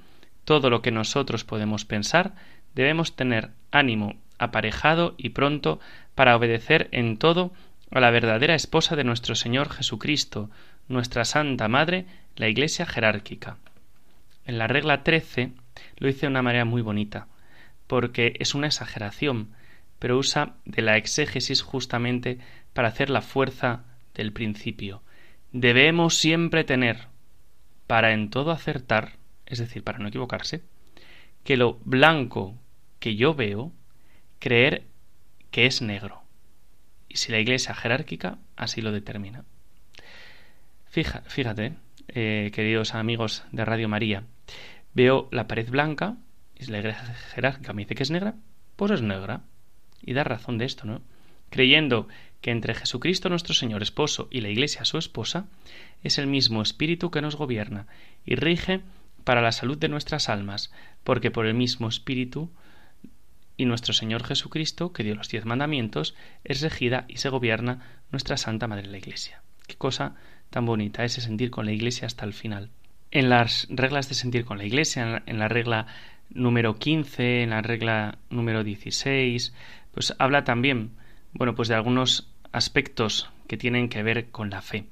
todo 0.45 0.71
lo 0.71 0.83
que 0.83 0.91
nosotros 0.91 1.45
podemos 1.45 1.85
pensar, 1.85 2.35
debemos 2.75 3.17
tener 3.17 3.51
ánimo 3.71 4.17
aparejado 4.39 5.15
y 5.19 5.31
pronto 5.31 5.81
para 6.15 6.37
obedecer 6.37 6.89
en 6.93 7.19
todo 7.19 7.53
a 7.91 8.01
la 8.01 8.11
verdadera 8.11 8.55
esposa 8.55 8.97
de 8.97 9.05
nuestro 9.05 9.35
Señor 9.35 9.71
Jesucristo, 9.71 10.51
nuestra 10.89 11.25
Santa 11.25 11.69
Madre, 11.69 12.07
la 12.37 12.49
Iglesia 12.49 12.87
jerárquica. 12.87 13.59
En 14.47 14.59
la 14.59 14.67
regla 14.67 15.03
13 15.03 15.53
lo 15.99 16.07
dice 16.07 16.23
de 16.23 16.29
una 16.29 16.43
manera 16.43 16.65
muy 16.65 16.83
bonita 16.83 17.27
porque 17.91 18.37
es 18.39 18.55
una 18.55 18.69
exageración, 18.69 19.49
pero 19.99 20.17
usa 20.17 20.55
de 20.65 20.81
la 20.81 20.97
exégesis 20.97 21.61
justamente 21.61 22.39
para 22.73 22.87
hacer 22.87 23.11
la 23.11 23.21
fuerza 23.21 23.83
del 24.15 24.33
principio. 24.33 25.03
Debemos 25.51 26.15
siempre 26.15 26.63
tener, 26.63 27.09
para 27.91 28.13
en 28.13 28.31
todo 28.31 28.53
acertar, 28.53 29.17
es 29.47 29.59
decir, 29.59 29.83
para 29.83 29.99
no 29.99 30.07
equivocarse, 30.07 30.63
que 31.43 31.57
lo 31.57 31.81
blanco 31.85 32.55
que 33.01 33.17
yo 33.17 33.35
veo, 33.35 33.73
creer 34.39 34.85
que 35.51 35.67
es 35.67 35.83
negro. 35.83 36.23
Y 37.09 37.17
si 37.17 37.33
la 37.33 37.41
iglesia 37.41 37.75
jerárquica 37.75 38.39
así 38.55 38.81
lo 38.81 38.93
determina. 38.93 39.45
Fija, 40.87 41.23
fíjate, 41.23 41.73
eh, 42.07 42.53
queridos 42.55 42.95
amigos 42.95 43.43
de 43.51 43.65
Radio 43.65 43.89
María, 43.89 44.23
veo 44.95 45.29
la 45.33 45.49
pared 45.49 45.69
blanca, 45.69 46.17
y 46.57 46.67
si 46.67 46.71
la 46.71 46.79
iglesia 46.79 47.03
jerárquica 47.35 47.73
me 47.73 47.83
dice 47.83 47.97
que 47.97 48.05
es 48.05 48.13
negra, 48.13 48.37
pues 48.77 48.93
es 48.93 49.03
negra. 49.03 49.41
Y 50.01 50.13
da 50.13 50.23
razón 50.23 50.59
de 50.59 50.67
esto, 50.67 50.87
¿no? 50.87 51.03
Creyendo 51.51 52.09
que 52.41 52.51
entre 52.51 52.75
Jesucristo 52.75 53.29
nuestro 53.29 53.55
Señor 53.55 53.83
esposo 53.83 54.29
y 54.31 54.41
la 54.41 54.49
iglesia 54.49 54.85
su 54.85 54.99
esposa, 54.99 55.47
es 56.03 56.19
el 56.19 56.27
mismo 56.27 56.63
espíritu 56.63 57.11
que 57.11 57.21
nos 57.21 57.37
gobierna 57.37 57.87
y 58.25 58.37
rige 58.37 58.81
para 59.25 59.43
la 59.43 59.53
salud 59.53 59.77
de 59.77 59.89
nuestras 59.89 60.29
almas, 60.29 60.73
porque 61.05 61.31
por 61.31 61.47
el 61.47 61.55
mismo 61.55 61.89
espíritu 61.89 62.51
y 63.57 63.67
nuestro 63.67 63.93
Señor 63.93 64.25
Jesucristo, 64.25 64.93
que 64.93 65.05
dio 65.05 65.15
los 65.15 65.29
diez 65.29 65.45
mandamientos, 65.45 66.15
es 66.45 66.63
regida 66.63 67.05
y 67.09 67.19
se 67.19 67.29
gobierna 67.29 68.01
nuestra 68.11 68.39
Santa 68.39 68.67
Madre 68.67 68.87
la 68.87 68.97
Iglesia. 68.97 69.43
Qué 69.67 69.77
cosa 69.77 70.15
tan 70.49 70.65
bonita 70.65 71.05
ese 71.05 71.21
sentir 71.21 71.51
con 71.51 71.67
la 71.67 71.73
Iglesia 71.73 72.07
hasta 72.07 72.25
el 72.25 72.33
final. 72.33 72.71
En 73.11 73.29
las 73.29 73.67
reglas 73.69 74.09
de 74.09 74.15
sentir 74.15 74.45
con 74.45 74.57
la 74.57 74.65
Iglesia, 74.65 75.23
en 75.27 75.39
la 75.39 75.49
regla 75.49 75.87
número 76.31 76.79
15, 76.79 77.43
en 77.43 77.51
la 77.51 77.61
regla 77.61 78.19
número 78.31 78.65
16, 78.65 79.53
pues 79.93 80.15
habla 80.19 80.45
también, 80.45 80.93
bueno, 81.33 81.55
pues 81.55 81.69
de 81.69 81.75
algunos 81.75 82.29
aspectos 82.53 83.31
que 83.47 83.57
tienen 83.57 83.89
que 83.89 84.03
ver 84.03 84.31
con 84.31 84.51
la 84.51 84.63
fe. 84.63 84.85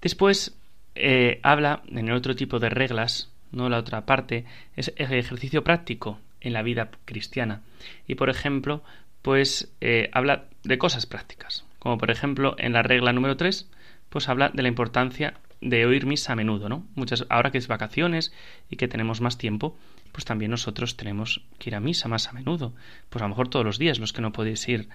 Después 0.00 0.56
eh, 0.94 1.40
habla 1.42 1.82
en 1.88 2.08
el 2.08 2.14
otro 2.14 2.34
tipo 2.34 2.58
de 2.58 2.68
reglas, 2.70 3.30
no 3.50 3.68
la 3.68 3.78
otra 3.78 4.04
parte, 4.06 4.44
es 4.76 4.92
el 4.96 5.12
ejercicio 5.12 5.64
práctico 5.64 6.18
en 6.40 6.52
la 6.52 6.62
vida 6.62 6.90
cristiana. 7.04 7.62
Y 8.06 8.16
por 8.16 8.30
ejemplo, 8.30 8.82
pues 9.22 9.72
eh, 9.80 10.10
habla 10.12 10.44
de 10.64 10.78
cosas 10.78 11.06
prácticas, 11.06 11.64
como 11.78 11.98
por 11.98 12.10
ejemplo 12.10 12.56
en 12.58 12.72
la 12.72 12.82
regla 12.82 13.12
número 13.12 13.36
3, 13.36 13.68
pues 14.08 14.28
habla 14.28 14.50
de 14.50 14.62
la 14.62 14.68
importancia 14.68 15.34
de 15.60 15.86
oír 15.86 16.06
misa 16.06 16.32
a 16.32 16.36
menudo, 16.36 16.68
¿no? 16.68 16.84
Muchas, 16.96 17.24
ahora 17.28 17.52
que 17.52 17.58
es 17.58 17.68
vacaciones 17.68 18.32
y 18.68 18.76
que 18.76 18.88
tenemos 18.88 19.20
más 19.20 19.38
tiempo, 19.38 19.76
pues 20.10 20.24
también 20.24 20.50
nosotros 20.50 20.96
tenemos 20.96 21.42
que 21.58 21.70
ir 21.70 21.76
a 21.76 21.80
misa 21.80 22.08
más 22.08 22.28
a 22.28 22.32
menudo. 22.32 22.74
Pues 23.08 23.22
a 23.22 23.26
lo 23.26 23.30
mejor 23.30 23.48
todos 23.48 23.64
los 23.64 23.78
días, 23.78 24.00
los 24.00 24.12
que 24.12 24.20
no 24.20 24.32
podéis 24.32 24.68
ir 24.68 24.88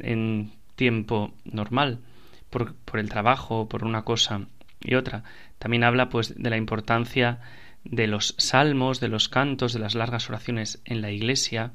en 0.00 0.52
tiempo 0.74 1.32
normal, 1.44 2.00
por, 2.50 2.74
por 2.74 3.00
el 3.00 3.08
trabajo, 3.08 3.68
por 3.68 3.84
una 3.84 4.02
cosa 4.02 4.46
y 4.80 4.94
otra. 4.94 5.24
También 5.58 5.84
habla 5.84 6.08
pues 6.08 6.34
de 6.36 6.50
la 6.50 6.56
importancia 6.56 7.40
de 7.84 8.06
los 8.06 8.34
salmos, 8.38 9.00
de 9.00 9.08
los 9.08 9.28
cantos, 9.28 9.72
de 9.72 9.78
las 9.78 9.94
largas 9.94 10.28
oraciones 10.28 10.80
en 10.84 11.00
la 11.02 11.10
iglesia, 11.10 11.72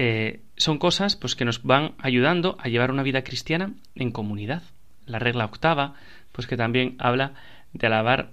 eh, 0.00 0.42
son 0.56 0.78
cosas 0.78 1.16
pues, 1.16 1.34
que 1.34 1.44
nos 1.44 1.64
van 1.64 1.94
ayudando 1.98 2.56
a 2.60 2.68
llevar 2.68 2.92
una 2.92 3.02
vida 3.02 3.24
cristiana 3.24 3.72
en 3.96 4.12
comunidad. 4.12 4.62
La 5.06 5.18
regla 5.18 5.44
octava, 5.44 5.94
pues 6.30 6.46
que 6.46 6.56
también 6.56 6.94
habla 7.00 7.34
de 7.72 7.88
alabar, 7.88 8.30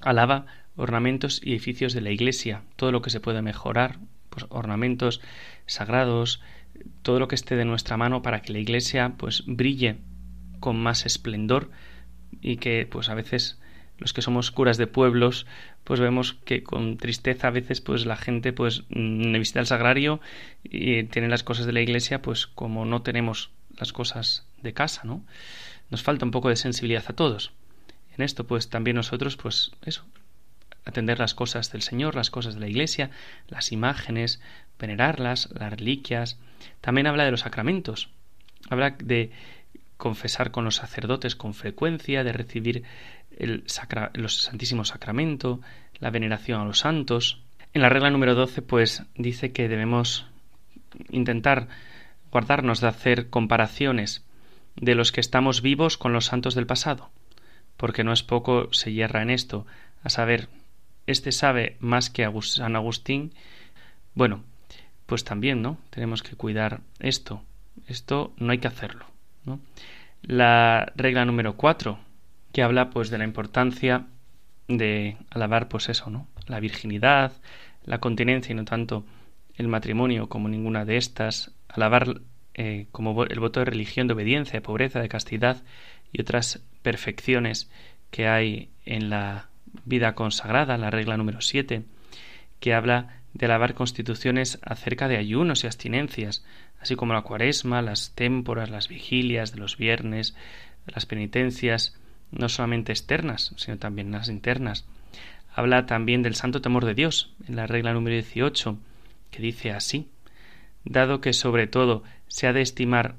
alaba 0.00 0.46
ornamentos 0.76 1.40
y 1.42 1.50
edificios 1.50 1.92
de 1.92 2.02
la 2.02 2.10
iglesia, 2.10 2.62
todo 2.76 2.92
lo 2.92 3.02
que 3.02 3.10
se 3.10 3.18
puede 3.18 3.42
mejorar, 3.42 3.98
pues 4.30 4.46
ornamentos 4.48 5.20
sagrados, 5.66 6.40
todo 7.02 7.18
lo 7.18 7.28
que 7.28 7.34
esté 7.34 7.56
de 7.56 7.64
nuestra 7.64 7.96
mano 7.96 8.22
para 8.22 8.42
que 8.42 8.52
la 8.52 8.58
iglesia 8.58 9.14
pues 9.16 9.44
brille 9.46 9.98
con 10.60 10.76
más 10.76 11.06
esplendor 11.06 11.70
y 12.40 12.56
que 12.56 12.86
pues 12.90 13.08
a 13.08 13.14
veces 13.14 13.58
los 13.98 14.12
que 14.12 14.22
somos 14.22 14.50
curas 14.50 14.76
de 14.76 14.86
pueblos, 14.86 15.46
pues 15.84 16.00
vemos 16.00 16.34
que 16.44 16.62
con 16.62 16.98
tristeza 16.98 17.48
a 17.48 17.50
veces 17.50 17.80
pues 17.80 18.04
la 18.04 18.16
gente 18.16 18.52
pues 18.52 18.84
mm, 18.90 19.32
visita 19.32 19.60
el 19.60 19.66
sagrario 19.66 20.20
y 20.64 21.04
tiene 21.04 21.28
las 21.28 21.42
cosas 21.42 21.66
de 21.66 21.72
la 21.72 21.80
iglesia 21.80 22.20
pues 22.20 22.46
como 22.46 22.84
no 22.84 23.02
tenemos 23.02 23.50
las 23.78 23.92
cosas 23.92 24.46
de 24.62 24.72
casa, 24.72 25.02
¿no? 25.04 25.24
Nos 25.90 26.02
falta 26.02 26.24
un 26.24 26.30
poco 26.30 26.48
de 26.48 26.56
sensibilidad 26.56 27.04
a 27.08 27.14
todos. 27.14 27.52
En 28.16 28.24
esto 28.24 28.46
pues 28.46 28.68
también 28.68 28.96
nosotros 28.96 29.36
pues 29.36 29.72
eso, 29.84 30.04
atender 30.84 31.18
las 31.18 31.34
cosas 31.34 31.72
del 31.72 31.82
Señor, 31.82 32.14
las 32.14 32.30
cosas 32.30 32.54
de 32.54 32.60
la 32.60 32.68
iglesia, 32.68 33.10
las 33.48 33.72
imágenes, 33.72 34.40
venerarlas, 34.78 35.48
las 35.52 35.70
reliquias. 35.70 36.38
También 36.80 37.06
habla 37.06 37.24
de 37.24 37.30
los 37.30 37.40
sacramentos. 37.40 38.10
Habla 38.68 38.90
de 38.90 39.30
confesar 39.96 40.50
con 40.50 40.64
los 40.64 40.76
sacerdotes 40.76 41.36
con 41.36 41.54
frecuencia, 41.54 42.24
de 42.24 42.32
recibir 42.32 42.84
el, 43.38 43.64
Santísimo 43.66 44.84
Sacramento, 44.84 45.60
la 45.98 46.10
veneración 46.10 46.60
a 46.60 46.64
los 46.64 46.80
santos. 46.80 47.40
En 47.72 47.82
la 47.82 47.88
regla 47.88 48.10
número 48.10 48.34
12, 48.34 48.62
pues 48.62 49.02
dice 49.16 49.52
que 49.52 49.68
debemos 49.68 50.26
intentar 51.10 51.68
guardarnos 52.30 52.80
de 52.80 52.88
hacer 52.88 53.30
comparaciones 53.30 54.24
de 54.76 54.94
los 54.94 55.12
que 55.12 55.20
estamos 55.20 55.62
vivos 55.62 55.96
con 55.96 56.12
los 56.12 56.26
santos 56.26 56.54
del 56.54 56.66
pasado, 56.66 57.10
porque 57.76 58.04
no 58.04 58.12
es 58.12 58.22
poco 58.22 58.72
se 58.72 58.92
hierra 58.92 59.22
en 59.22 59.30
esto, 59.30 59.66
a 60.02 60.10
saber, 60.10 60.48
este 61.06 61.32
sabe 61.32 61.76
más 61.80 62.10
que 62.10 62.30
San 62.42 62.76
Agustín. 62.76 63.32
Bueno, 64.14 64.44
pues 65.06 65.24
también, 65.24 65.62
¿no? 65.62 65.78
Tenemos 65.90 66.22
que 66.22 66.36
cuidar 66.36 66.80
esto. 66.98 67.42
Esto 67.86 68.32
no 68.36 68.52
hay 68.52 68.58
que 68.58 68.68
hacerlo, 68.68 69.06
¿no? 69.44 69.60
La 70.22 70.92
regla 70.96 71.24
número 71.24 71.56
4, 71.56 71.98
que 72.52 72.62
habla 72.62 72.90
pues 72.90 73.10
de 73.10 73.18
la 73.18 73.24
importancia 73.24 74.06
de 74.68 75.16
alabar 75.30 75.68
pues 75.68 75.88
eso, 75.88 76.10
¿no? 76.10 76.26
La 76.46 76.60
virginidad, 76.60 77.32
la 77.84 77.98
continencia 77.98 78.52
y 78.52 78.56
no 78.56 78.64
tanto 78.64 79.04
el 79.56 79.68
matrimonio 79.68 80.28
como 80.28 80.48
ninguna 80.48 80.84
de 80.84 80.96
estas, 80.96 81.52
alabar 81.68 82.20
eh, 82.54 82.86
como 82.92 83.24
el 83.24 83.40
voto 83.40 83.60
de 83.60 83.66
religión, 83.66 84.06
de 84.06 84.14
obediencia, 84.14 84.54
de 84.54 84.60
pobreza, 84.60 85.00
de 85.00 85.08
castidad 85.08 85.62
y 86.12 86.20
otras 86.20 86.62
perfecciones 86.82 87.70
que 88.10 88.26
hay 88.28 88.70
en 88.84 89.10
la 89.10 89.48
vida 89.84 90.14
consagrada, 90.14 90.78
la 90.78 90.90
regla 90.90 91.16
número 91.16 91.40
7, 91.40 91.82
que 92.60 92.74
habla 92.74 93.15
de 93.36 93.46
alabar 93.46 93.74
constituciones 93.74 94.58
acerca 94.62 95.08
de 95.08 95.18
ayunos 95.18 95.62
y 95.62 95.66
abstinencias, 95.66 96.44
así 96.80 96.96
como 96.96 97.12
la 97.12 97.22
cuaresma, 97.22 97.82
las 97.82 98.14
témporas, 98.14 98.70
las 98.70 98.88
vigilias 98.88 99.52
de 99.52 99.58
los 99.58 99.76
viernes, 99.76 100.34
las 100.86 101.04
penitencias, 101.04 101.98
no 102.30 102.48
solamente 102.48 102.92
externas, 102.92 103.52
sino 103.56 103.76
también 103.78 104.10
las 104.10 104.28
internas. 104.28 104.86
Habla 105.54 105.86
también 105.86 106.22
del 106.22 106.34
santo 106.34 106.60
temor 106.60 106.84
de 106.84 106.94
Dios, 106.94 107.34
en 107.46 107.56
la 107.56 107.66
regla 107.66 107.92
número 107.92 108.14
18, 108.14 108.78
que 109.30 109.42
dice 109.42 109.70
así, 109.70 110.08
dado 110.84 111.20
que 111.20 111.32
sobre 111.32 111.66
todo 111.66 112.04
se 112.28 112.46
ha 112.46 112.52
de 112.52 112.62
estimar 112.62 113.16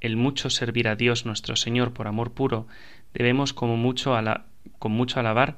el 0.00 0.16
mucho 0.16 0.50
servir 0.50 0.88
a 0.88 0.96
Dios 0.96 1.24
nuestro 1.24 1.56
Señor 1.56 1.94
por 1.94 2.06
amor 2.06 2.32
puro, 2.32 2.66
debemos 3.14 3.54
como 3.54 3.76
mucho 3.76 4.14
con 4.78 4.92
mucho 4.92 5.20
alabar 5.20 5.56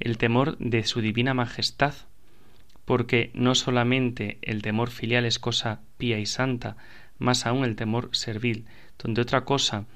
el 0.00 0.18
temor 0.18 0.58
de 0.58 0.82
su 0.84 1.00
divina 1.00 1.34
majestad, 1.34 1.94
porque 2.84 3.30
no 3.34 3.54
solamente 3.54 4.38
el 4.42 4.62
temor 4.62 4.90
filial 4.90 5.24
es 5.24 5.38
cosa 5.38 5.80
pía 5.96 6.18
y 6.18 6.26
santa, 6.26 6.76
más 7.18 7.46
aún 7.46 7.64
el 7.64 7.76
temor 7.76 8.10
servil, 8.12 8.66
donde 8.98 9.22
otra 9.22 9.44
cosa 9.44 9.86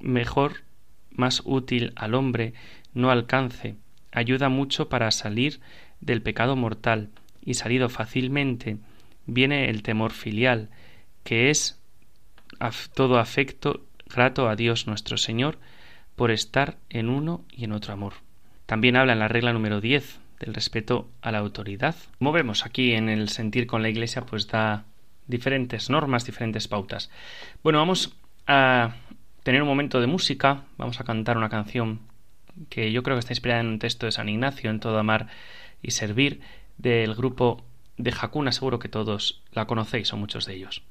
mejor 0.00 0.62
más 1.10 1.42
útil 1.44 1.92
al 1.96 2.14
hombre 2.14 2.52
no 2.92 3.10
alcance, 3.10 3.76
ayuda 4.12 4.48
mucho 4.48 4.88
para 4.88 5.10
salir 5.10 5.60
del 6.00 6.22
pecado 6.22 6.56
mortal, 6.56 7.10
y 7.44 7.54
salido 7.54 7.88
fácilmente 7.88 8.76
viene 9.24 9.70
el 9.70 9.82
temor 9.82 10.12
filial, 10.12 10.68
que 11.24 11.50
es 11.50 11.80
todo 12.94 13.18
afecto 13.18 13.86
grato 14.08 14.48
a 14.48 14.56
Dios 14.56 14.86
nuestro 14.86 15.16
Señor 15.16 15.58
por 16.16 16.30
estar 16.30 16.76
en 16.90 17.08
uno 17.08 17.44
y 17.50 17.64
en 17.64 17.72
otro 17.72 17.92
amor. 17.92 18.14
También 18.66 18.96
habla 18.96 19.12
en 19.12 19.20
la 19.20 19.28
regla 19.28 19.52
número 19.52 19.80
10 19.80 20.18
del 20.40 20.54
respeto 20.54 21.08
a 21.22 21.32
la 21.32 21.38
autoridad. 21.38 21.94
Como 22.18 22.32
vemos 22.32 22.64
aquí 22.66 22.92
en 22.92 23.08
el 23.08 23.28
sentir 23.28 23.66
con 23.66 23.82
la 23.82 23.88
Iglesia, 23.88 24.22
pues 24.22 24.48
da 24.48 24.84
diferentes 25.26 25.90
normas, 25.90 26.24
diferentes 26.24 26.68
pautas. 26.68 27.10
Bueno, 27.62 27.78
vamos 27.78 28.16
a 28.46 28.94
tener 29.42 29.62
un 29.62 29.68
momento 29.68 30.00
de 30.00 30.06
música, 30.06 30.64
vamos 30.76 31.00
a 31.00 31.04
cantar 31.04 31.36
una 31.36 31.48
canción 31.48 32.00
que 32.68 32.92
yo 32.92 33.02
creo 33.02 33.16
que 33.16 33.20
está 33.20 33.32
inspirada 33.32 33.60
en 33.60 33.68
un 33.68 33.78
texto 33.78 34.06
de 34.06 34.12
San 34.12 34.28
Ignacio, 34.28 34.70
en 34.70 34.80
todo 34.80 34.98
amar 34.98 35.28
y 35.82 35.90
servir, 35.90 36.40
del 36.78 37.14
grupo 37.14 37.64
de 37.96 38.12
Jacuna, 38.12 38.52
seguro 38.52 38.78
que 38.78 38.88
todos 38.88 39.42
la 39.52 39.66
conocéis 39.66 40.12
o 40.12 40.16
muchos 40.16 40.46
de 40.46 40.54
ellos. 40.54 40.82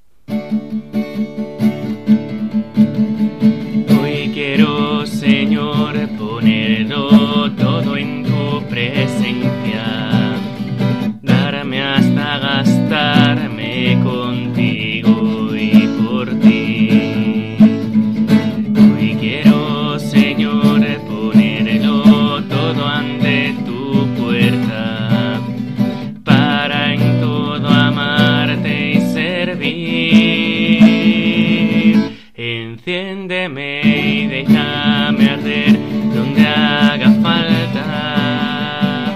Enciéndeme 33.15 33.81
y 33.81 34.27
déjame 34.27 35.29
arder 35.29 35.79
donde 36.13 36.45
haga 36.45 37.11
falta. 37.23 39.15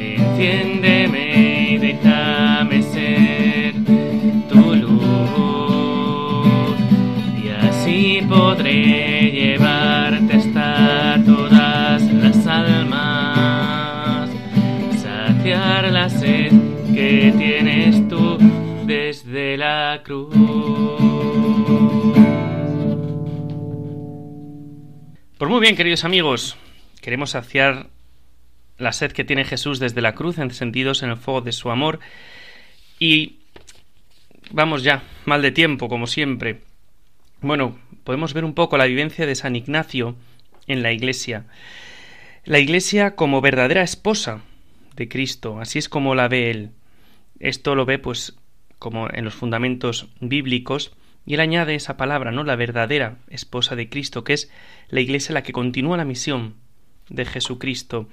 Enciéndeme 0.00 1.72
y 1.72 1.76
déjame 1.76 2.82
ser 2.82 3.74
tu 4.48 4.74
luz. 4.74 5.06
Y 7.44 7.48
así 7.66 8.22
podré 8.26 9.30
llevarte 9.30 10.36
hasta 10.36 11.22
todas 11.26 12.02
las 12.14 12.46
almas. 12.46 14.30
Saciar 14.96 15.92
la 15.92 16.08
sed 16.08 16.52
que 16.94 17.34
tienes 17.36 18.08
tú 18.08 18.38
desde 18.86 19.58
la 19.58 20.00
cruz. 20.02 20.75
Pues 25.38 25.50
muy 25.50 25.60
bien, 25.60 25.76
queridos 25.76 26.04
amigos, 26.04 26.56
queremos 27.02 27.32
saciar 27.32 27.90
la 28.78 28.92
sed 28.92 29.12
que 29.12 29.22
tiene 29.22 29.44
Jesús 29.44 29.78
desde 29.78 30.00
la 30.00 30.14
cruz, 30.14 30.38
encendidos 30.38 31.02
en 31.02 31.10
el 31.10 31.18
fuego 31.18 31.42
de 31.42 31.52
su 31.52 31.70
amor. 31.70 32.00
Y 32.98 33.40
vamos 34.50 34.82
ya, 34.82 35.02
mal 35.26 35.42
de 35.42 35.50
tiempo, 35.50 35.90
como 35.90 36.06
siempre. 36.06 36.62
Bueno, 37.42 37.78
podemos 38.02 38.32
ver 38.32 38.46
un 38.46 38.54
poco 38.54 38.78
la 38.78 38.86
vivencia 38.86 39.26
de 39.26 39.34
San 39.34 39.56
Ignacio 39.56 40.16
en 40.68 40.82
la 40.82 40.92
Iglesia. 40.92 41.44
La 42.46 42.58
Iglesia 42.58 43.14
como 43.14 43.42
verdadera 43.42 43.82
esposa 43.82 44.40
de 44.94 45.06
Cristo, 45.06 45.60
así 45.60 45.78
es 45.78 45.90
como 45.90 46.14
la 46.14 46.28
ve 46.28 46.50
él. 46.50 46.70
Esto 47.40 47.74
lo 47.74 47.84
ve 47.84 47.98
pues 47.98 48.38
como 48.78 49.10
en 49.12 49.26
los 49.26 49.34
fundamentos 49.34 50.08
bíblicos 50.18 50.96
y 51.26 51.34
él 51.34 51.40
añade 51.40 51.74
esa 51.74 51.96
palabra, 51.96 52.30
¿no? 52.30 52.44
La 52.44 52.56
verdadera 52.56 53.18
esposa 53.28 53.74
de 53.74 53.88
Cristo, 53.88 54.22
que 54.24 54.32
es 54.32 54.50
la 54.88 55.00
Iglesia 55.00 55.34
la 55.34 55.42
que 55.42 55.52
continúa 55.52 55.96
la 55.96 56.04
misión 56.04 56.54
de 57.08 57.24
Jesucristo. 57.24 58.08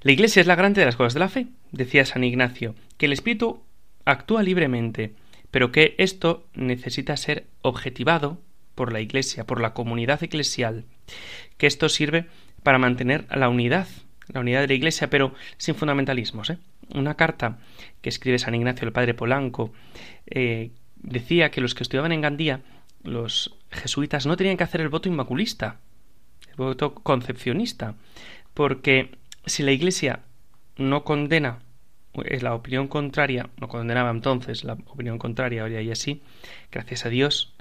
La 0.00 0.12
Iglesia 0.12 0.40
es 0.40 0.46
la 0.46 0.56
grande 0.56 0.80
de 0.80 0.86
las 0.86 0.96
cosas 0.96 1.14
de 1.14 1.20
la 1.20 1.28
fe, 1.28 1.46
decía 1.72 2.06
San 2.06 2.24
Ignacio, 2.24 2.74
que 2.96 3.06
el 3.06 3.12
Espíritu 3.12 3.62
actúa 4.06 4.42
libremente, 4.42 5.14
pero 5.50 5.70
que 5.72 5.94
esto 5.98 6.46
necesita 6.54 7.16
ser 7.16 7.46
objetivado 7.62 8.40
por 8.74 8.92
la 8.92 9.00
Iglesia, 9.00 9.44
por 9.44 9.60
la 9.60 9.74
comunidad 9.74 10.22
eclesial, 10.22 10.84
que 11.58 11.66
esto 11.66 11.88
sirve 11.88 12.26
para 12.62 12.78
mantener 12.78 13.26
la 13.30 13.50
unidad, 13.50 13.86
la 14.28 14.40
unidad 14.40 14.62
de 14.62 14.68
la 14.68 14.74
Iglesia, 14.74 15.10
pero 15.10 15.34
sin 15.58 15.74
fundamentalismos. 15.74 16.50
¿eh? 16.50 16.58
Una 16.94 17.14
carta 17.14 17.58
que 18.00 18.08
escribe 18.08 18.38
San 18.38 18.54
Ignacio 18.54 18.86
el 18.86 18.92
Padre 18.92 19.14
Polanco, 19.14 19.72
eh, 20.26 20.70
decía 21.04 21.50
que 21.50 21.60
los 21.60 21.74
que 21.74 21.84
estudiaban 21.84 22.12
en 22.12 22.20
Gandía, 22.20 22.60
los 23.02 23.54
jesuitas, 23.70 24.26
no 24.26 24.36
tenían 24.36 24.56
que 24.56 24.64
hacer 24.64 24.80
el 24.80 24.88
voto 24.88 25.08
inmaculista, 25.08 25.78
el 26.48 26.56
voto 26.56 26.94
concepcionista, 26.94 27.94
porque 28.54 29.16
si 29.46 29.62
la 29.62 29.72
Iglesia 29.72 30.20
no 30.76 31.04
condena 31.04 31.60
es 32.24 32.42
la 32.42 32.54
opinión 32.54 32.86
contraria, 32.86 33.50
no 33.60 33.68
condenaba 33.68 34.10
entonces 34.10 34.62
la 34.62 34.74
opinión 34.74 35.18
contraria, 35.18 35.64
hoy 35.64 35.76
y 35.76 35.90
así, 35.90 36.22
gracias 36.70 37.06
a 37.06 37.08
Dios, 37.08 37.52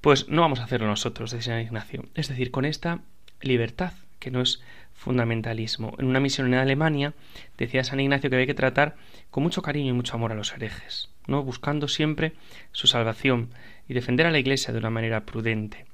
pues 0.00 0.28
no 0.28 0.42
vamos 0.42 0.60
a 0.60 0.64
hacerlo 0.64 0.86
nosotros, 0.86 1.32
decía 1.32 1.54
San 1.54 1.62
Ignacio. 1.62 2.04
Es 2.14 2.28
decir, 2.28 2.52
con 2.52 2.64
esta 2.64 3.00
libertad, 3.40 3.92
que 4.20 4.30
no 4.30 4.40
es 4.40 4.62
fundamentalismo. 4.94 5.94
En 5.98 6.06
una 6.06 6.20
misión 6.20 6.48
en 6.48 6.60
Alemania 6.60 7.14
decía 7.56 7.84
San 7.84 8.00
Ignacio 8.00 8.30
que 8.30 8.36
había 8.36 8.46
que 8.46 8.54
tratar 8.54 8.96
con 9.30 9.42
mucho 9.42 9.62
cariño 9.62 9.90
y 9.90 9.94
mucho 9.94 10.14
amor 10.14 10.32
a 10.32 10.36
los 10.36 10.52
herejes, 10.52 11.10
¿no? 11.28 11.44
buscando 11.44 11.86
siempre 11.86 12.32
su 12.72 12.88
salvación 12.88 13.50
y 13.88 13.94
defender 13.94 14.26
a 14.26 14.32
la 14.32 14.40
Iglesia 14.40 14.72
de 14.72 14.80
una 14.80 14.90
manera 14.90 15.24
prudente. 15.24 15.86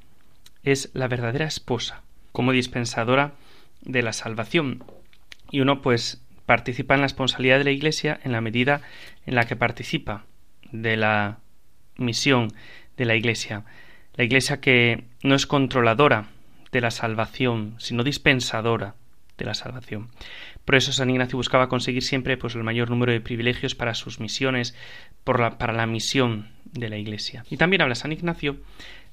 Es 0.63 0.91
la 0.95 1.09
verdadera 1.09 1.45
esposa, 1.45 2.03
como 2.33 2.53
dispensadora 2.53 3.35
de 3.83 4.03
la 4.03 4.15
salvación. 4.15 4.83
Y 5.51 5.61
uno 5.61 5.83
pues 5.83 6.23
participa 6.47 6.95
en 6.95 7.01
la 7.01 7.07
responsabilidad 7.07 7.59
de 7.59 7.65
la 7.65 7.71
Iglesia 7.71 8.19
en 8.25 8.33
la 8.33 8.41
medida 8.41 8.81
en 9.27 9.35
la 9.35 9.47
que 9.47 9.57
participa 9.57 10.25
de 10.73 10.97
la 10.97 11.39
misión 11.97 12.53
de 12.97 13.05
la 13.05 13.17
Iglesia. 13.17 13.65
La 14.15 14.25
Iglesia 14.25 14.61
que 14.61 15.05
no 15.23 15.35
es 15.35 15.47
controladora 15.47 16.29
de 16.73 16.81
la 16.81 16.91
salvación, 16.91 17.75
sino 17.79 18.03
dispensadora 18.03 18.95
de 19.39 19.45
la 19.45 19.55
salvación. 19.55 20.11
Por 20.65 20.77
eso 20.77 20.93
San 20.93 21.11
Ignacio 21.11 21.37
buscaba 21.37 21.69
conseguir 21.69 22.03
siempre 22.03 22.37
pues, 22.37 22.55
el 22.55 22.63
mayor 22.63 22.91
número 22.91 23.13
de 23.13 23.21
privilegios 23.21 23.75
para 23.75 23.95
sus 23.95 24.21
misiones, 24.21 24.75
para 25.25 25.73
la 25.73 25.87
misión 25.87 26.53
de 26.65 26.89
la 26.89 26.97
Iglesia. 26.97 27.45
Y 27.51 27.57
también 27.57 27.83
habla 27.83 27.95
San 27.95 28.13
Ignacio 28.13 28.59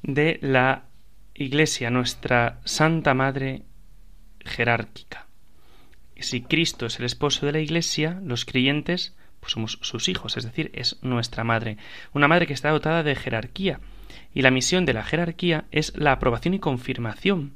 de 0.04 0.40
la 0.42 0.86
Iglesia, 1.34 1.90
nuestra 1.90 2.60
Santa 2.66 3.14
Madre 3.14 3.64
jerárquica. 4.46 5.28
Si 6.20 6.42
Cristo 6.42 6.86
es 6.86 7.00
el 7.00 7.06
esposo 7.06 7.46
de 7.46 7.52
la 7.52 7.60
Iglesia, 7.60 8.20
los 8.24 8.46
creyentes 8.46 9.16
pues 9.42 9.54
somos 9.54 9.80
sus 9.82 10.08
hijos, 10.08 10.38
es 10.38 10.46
decir, 10.46 10.70
es 10.74 11.02
nuestra 11.02 11.44
madre, 11.44 11.78
una 12.14 12.28
madre 12.28 12.46
que 12.46 12.54
está 12.54 12.70
dotada 12.70 13.02
de 13.02 13.16
jerarquía, 13.16 13.80
y 14.34 14.44
la 14.44 14.52
misión 14.52 14.86
de 14.86 14.94
la 14.94 15.04
jerarquía 15.04 15.66
es 15.72 15.98
la 15.98 16.14
aprobación 16.14 16.54
y 16.54 16.60
confirmación. 16.60 17.56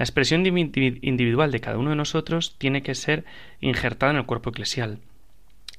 La 0.00 0.04
expresión 0.04 0.46
individual 0.46 1.50
de 1.50 1.60
cada 1.60 1.76
uno 1.76 1.90
de 1.90 1.96
nosotros 1.96 2.54
tiene 2.56 2.82
que 2.82 2.94
ser 2.94 3.26
injertada 3.60 4.12
en 4.12 4.16
el 4.16 4.24
cuerpo 4.24 4.48
eclesial. 4.48 4.98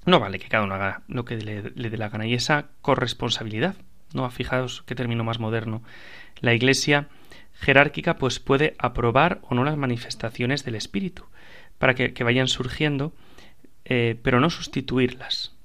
No 0.06 0.20
vale 0.20 0.38
que 0.38 0.48
cada 0.48 0.64
uno 0.64 0.76
haga 0.76 1.02
lo 1.08 1.26
que 1.26 1.38
le, 1.38 1.64
dé 1.64 1.98
la 1.98 2.10
gana 2.10 2.28
y 2.28 2.36
esa 2.36 2.68
corresponsabilidad. 2.84 3.74
No, 4.14 4.30
fijaos 4.30 4.84
qué 4.86 4.94
término 4.94 5.24
más 5.24 5.40
moderno. 5.40 5.82
La 6.40 6.54
Iglesia 6.54 7.08
jerárquica 7.54 8.18
pues 8.18 8.40
puede 8.40 8.76
aprobar 8.78 9.40
o 9.42 9.56
no 9.56 9.64
las 9.64 9.76
manifestaciones 9.76 10.64
del 10.66 10.76
Espíritu 10.76 11.26
para 11.80 11.96
que, 11.96 12.24
vayan 12.24 12.48
surgiendo, 12.48 13.14
eh, 13.86 14.20
pero 14.22 14.40
no 14.40 14.52
sustituirlas. 14.52 15.56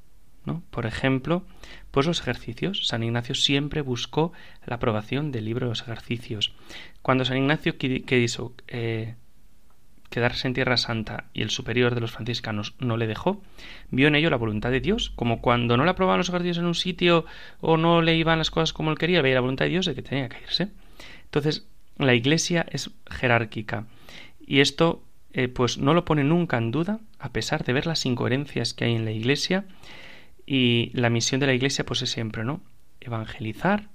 Por 0.70 0.86
ejemplo, 0.86 1.44
pues 1.90 2.06
los 2.06 2.20
ejercicios. 2.20 2.86
San 2.86 3.02
Ignacio 3.02 3.34
siempre 3.34 3.80
buscó 3.80 4.32
la 4.64 4.76
aprobación 4.76 5.32
del 5.32 5.44
libro 5.44 5.66
de 5.66 5.70
los 5.70 5.82
ejercicios. 5.82 6.52
Cuando 7.02 7.24
San 7.24 7.36
Ignacio 7.36 7.76
quiso 7.76 8.54
eh, 8.68 9.14
quedarse 10.10 10.46
en 10.46 10.54
Tierra 10.54 10.76
Santa 10.76 11.24
y 11.34 11.42
el 11.42 11.50
superior 11.50 11.94
de 11.94 12.00
los 12.00 12.12
franciscanos 12.12 12.74
no 12.78 12.96
le 12.96 13.06
dejó, 13.06 13.42
vio 13.90 14.08
en 14.08 14.14
ello 14.14 14.30
la 14.30 14.36
voluntad 14.36 14.70
de 14.70 14.80
Dios, 14.80 15.10
como 15.10 15.40
cuando 15.40 15.76
no 15.76 15.84
le 15.84 15.90
aprobaban 15.90 16.18
los 16.18 16.28
ejercicios 16.28 16.58
en 16.58 16.66
un 16.66 16.74
sitio 16.74 17.24
o 17.60 17.76
no 17.76 18.02
le 18.02 18.16
iban 18.16 18.38
las 18.38 18.50
cosas 18.50 18.72
como 18.72 18.90
él 18.90 18.98
quería, 18.98 19.22
veía 19.22 19.34
la 19.34 19.40
voluntad 19.40 19.64
de 19.64 19.70
Dios 19.70 19.86
de 19.86 19.94
que 19.94 20.02
tenía 20.02 20.28
que 20.28 20.42
irse. 20.42 20.68
Entonces, 21.24 21.66
la 21.98 22.14
Iglesia 22.14 22.66
es 22.70 22.90
jerárquica 23.10 23.86
y 24.46 24.60
esto 24.60 25.02
eh, 25.32 25.48
pues 25.48 25.78
no 25.78 25.92
lo 25.92 26.04
pone 26.04 26.24
nunca 26.24 26.56
en 26.56 26.70
duda, 26.70 27.00
a 27.18 27.30
pesar 27.30 27.64
de 27.64 27.72
ver 27.72 27.86
las 27.86 28.06
incoherencias 28.06 28.74
que 28.74 28.84
hay 28.84 28.94
en 28.94 29.04
la 29.04 29.12
Iglesia 29.12 29.64
y 30.46 30.90
la 30.94 31.10
misión 31.10 31.40
de 31.40 31.46
la 31.46 31.54
Iglesia 31.54 31.84
pues 31.84 32.02
es 32.02 32.10
siempre, 32.10 32.44
¿no? 32.44 32.60
Evangelizar, 33.00 33.88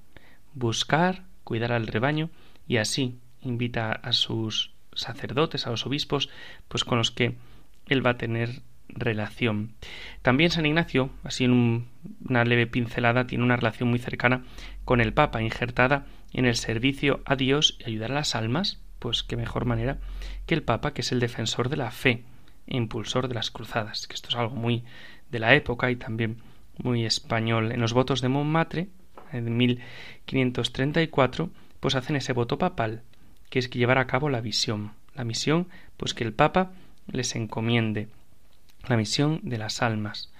buscar, 0.54 1.24
cuidar 1.44 1.72
al 1.72 1.88
rebaño 1.88 2.30
y 2.68 2.78
así 2.78 3.18
invita 3.42 3.92
a 3.92 4.14
sus 4.14 4.74
sacerdotes, 4.94 5.66
a 5.66 5.72
los 5.72 5.86
obispos, 5.86 6.30
pues 6.68 6.84
con 6.84 6.98
los 6.98 7.12
que 7.12 7.36
él 7.88 8.06
va 8.06 8.12
a 8.12 8.18
tener 8.18 8.62
relación. 8.90 9.74
También 10.22 10.52
San 10.52 10.66
Ignacio, 10.66 11.10
así 11.24 11.46
en 11.46 11.88
una 12.26 12.44
leve 12.44 12.68
pincelada, 12.68 13.26
tiene 13.26 13.44
una 13.44 13.56
relación 13.56 13.90
muy 13.90 14.00
cercana 14.00 14.44
con 14.84 15.02
el 15.02 15.14
Papa, 15.14 15.42
injertada 15.42 16.06
en 16.34 16.46
el 16.46 16.56
servicio 16.56 17.22
a 17.26 17.36
Dios 17.36 17.78
y 17.80 17.86
ayudar 17.86 18.12
a 18.12 18.16
las 18.16 18.36
almas, 18.36 18.82
pues 19.00 19.24
qué 19.24 19.38
mejor 19.38 19.66
manera 19.66 20.00
que 20.46 20.56
el 20.56 20.64
Papa, 20.64 20.94
que 20.94 21.02
es 21.02 21.12
el 21.12 21.20
defensor 21.20 21.70
de 21.70 21.78
la 21.78 21.92
fe 21.92 22.24
e 22.68 22.78
impulsor 22.78 23.28
de 23.28 23.36
las 23.36 23.52
cruzadas, 23.52 24.08
que 24.08 24.14
esto 24.14 24.30
es 24.30 24.36
algo 24.36 24.56
muy 24.56 24.84
de 25.32 25.40
la 25.40 25.56
época 25.56 25.90
y 25.90 25.96
también 25.96 26.38
muy 26.78 27.06
español. 27.06 27.72
En 27.72 27.82
los 27.82 27.94
votos 27.94 28.22
de 28.22 28.30
Montmartre, 28.30 28.90
en 29.32 29.58
1534, 29.58 31.50
pues 31.80 31.96
hacen 31.96 32.16
ese 32.16 32.34
voto 32.34 32.58
papal, 32.58 33.04
que 33.50 33.60
es 33.60 33.70
llevar 33.70 33.98
a 33.98 34.08
cabo 34.08 34.30
la 34.30 34.42
visión. 34.42 34.92
La 35.16 35.24
misión, 35.24 35.68
pues 35.98 36.14
que 36.14 36.24
el 36.24 36.34
Papa 36.34 36.72
les 37.08 37.36
encomiende. 37.36 38.08
La 38.88 38.98
misión 38.98 39.40
de 39.44 39.58
las 39.58 39.82
almas. 39.82 40.32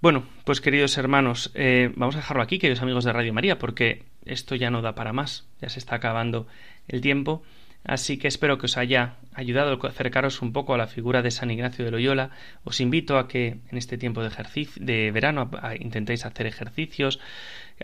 Bueno, 0.00 0.24
pues 0.44 0.62
queridos 0.62 0.96
hermanos, 0.96 1.50
eh, 1.54 1.92
vamos 1.94 2.14
a 2.14 2.18
dejarlo 2.18 2.42
aquí, 2.42 2.58
queridos 2.58 2.80
amigos 2.80 3.04
de 3.04 3.12
Radio 3.12 3.34
María, 3.34 3.58
porque 3.58 4.04
esto 4.24 4.54
ya 4.54 4.70
no 4.70 4.80
da 4.80 4.94
para 4.94 5.12
más, 5.12 5.46
ya 5.60 5.68
se 5.68 5.78
está 5.78 5.96
acabando 5.96 6.46
el 6.88 7.02
tiempo. 7.02 7.42
Así 7.84 8.18
que 8.18 8.28
espero 8.28 8.58
que 8.58 8.66
os 8.66 8.76
haya 8.76 9.14
ayudado 9.34 9.78
a 9.82 9.88
acercaros 9.88 10.42
un 10.42 10.52
poco 10.52 10.74
a 10.74 10.78
la 10.78 10.86
figura 10.86 11.22
de 11.22 11.30
San 11.30 11.50
Ignacio 11.50 11.84
de 11.84 11.90
Loyola. 11.90 12.30
Os 12.64 12.80
invito 12.80 13.18
a 13.18 13.26
que 13.26 13.58
en 13.70 13.78
este 13.78 13.96
tiempo 13.96 14.22
de, 14.22 14.30
de 14.76 15.10
verano 15.10 15.50
intentéis 15.78 16.26
hacer 16.26 16.46
ejercicios, 16.46 17.20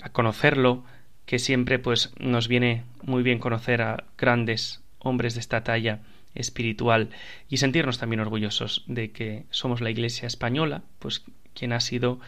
a 0.02 0.10
conocerlo, 0.10 0.84
que 1.24 1.38
siempre 1.38 1.78
pues 1.78 2.12
nos 2.18 2.46
viene 2.46 2.84
muy 3.02 3.22
bien 3.22 3.38
conocer 3.38 3.82
a 3.82 4.04
grandes 4.16 4.82
hombres 4.98 5.34
de 5.34 5.40
esta 5.40 5.64
talla 5.64 6.00
espiritual 6.34 7.08
y 7.48 7.56
sentirnos 7.56 7.98
también 7.98 8.20
orgullosos 8.20 8.84
de 8.86 9.10
que 9.10 9.44
somos 9.50 9.80
la 9.80 9.90
Iglesia 9.90 10.26
española, 10.26 10.82
pues 10.98 11.24
quien 11.54 11.72
ha 11.72 11.80
sido 11.80 12.20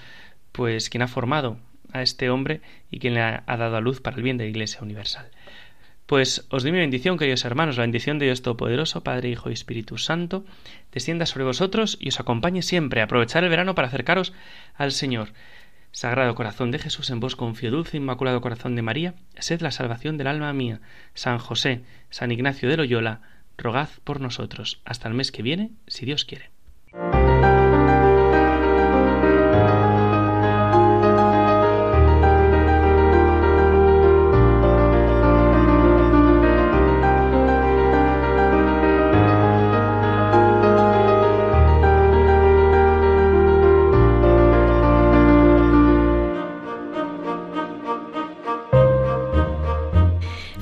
pues 0.53 0.89
quien 0.89 1.03
ha 1.03 1.09
formado 1.09 1.59
a 1.93 2.03
este 2.03 2.31
hombre 2.31 2.61
y 2.91 2.99
quien 2.99 3.15
le 3.15 3.21
ha 3.21 3.43
dado 3.47 3.77
a 3.77 3.81
luz 3.81 4.01
para 4.01 4.17
el 4.17 4.23
bien 4.23 4.39
de 4.39 4.45
la 4.45 4.51
Iglesia 4.51 4.81
universal. 4.83 5.31
Pues 6.09 6.47
os 6.49 6.63
doy 6.63 6.73
mi 6.73 6.79
bendición, 6.79 7.19
queridos 7.19 7.45
hermanos, 7.45 7.77
la 7.77 7.83
bendición 7.83 8.19
de 8.19 8.25
Dios 8.25 8.41
Todopoderoso, 8.41 9.05
Padre, 9.05 9.29
Hijo 9.29 9.51
y 9.51 9.53
Espíritu 9.53 9.99
Santo, 9.99 10.47
descienda 10.91 11.27
sobre 11.27 11.45
vosotros 11.45 11.99
y 12.01 12.09
os 12.09 12.19
acompañe 12.19 12.63
siempre. 12.63 13.03
Aprovechar 13.03 13.45
el 13.45 13.51
verano 13.51 13.75
para 13.75 13.89
acercaros 13.89 14.33
al 14.75 14.93
Señor. 14.93 15.35
Sagrado 15.93 16.35
corazón 16.35 16.71
de 16.71 16.79
Jesús, 16.79 17.11
en 17.11 17.21
vos 17.21 17.37
confío, 17.37 17.71
dulce 17.71 17.99
inmaculado 17.99 18.41
corazón 18.41 18.75
de 18.75 18.81
María, 18.81 19.17
sed 19.39 19.61
la 19.61 19.71
salvación 19.71 20.17
del 20.17 20.29
alma 20.29 20.51
mía. 20.55 20.81
San 21.13 21.37
José, 21.37 21.83
San 22.09 22.33
Ignacio 22.33 22.71
de 22.71 22.79
Loyola, 22.79 23.21
rogad 23.59 23.91
por 24.05 24.23
nosotros. 24.23 24.81
Hasta 24.87 25.09
el 25.09 25.15
mes 25.15 25.31
que 25.31 25.43
viene, 25.43 25.73
si 25.89 26.07
Dios 26.07 26.25
quiere. 26.25 26.49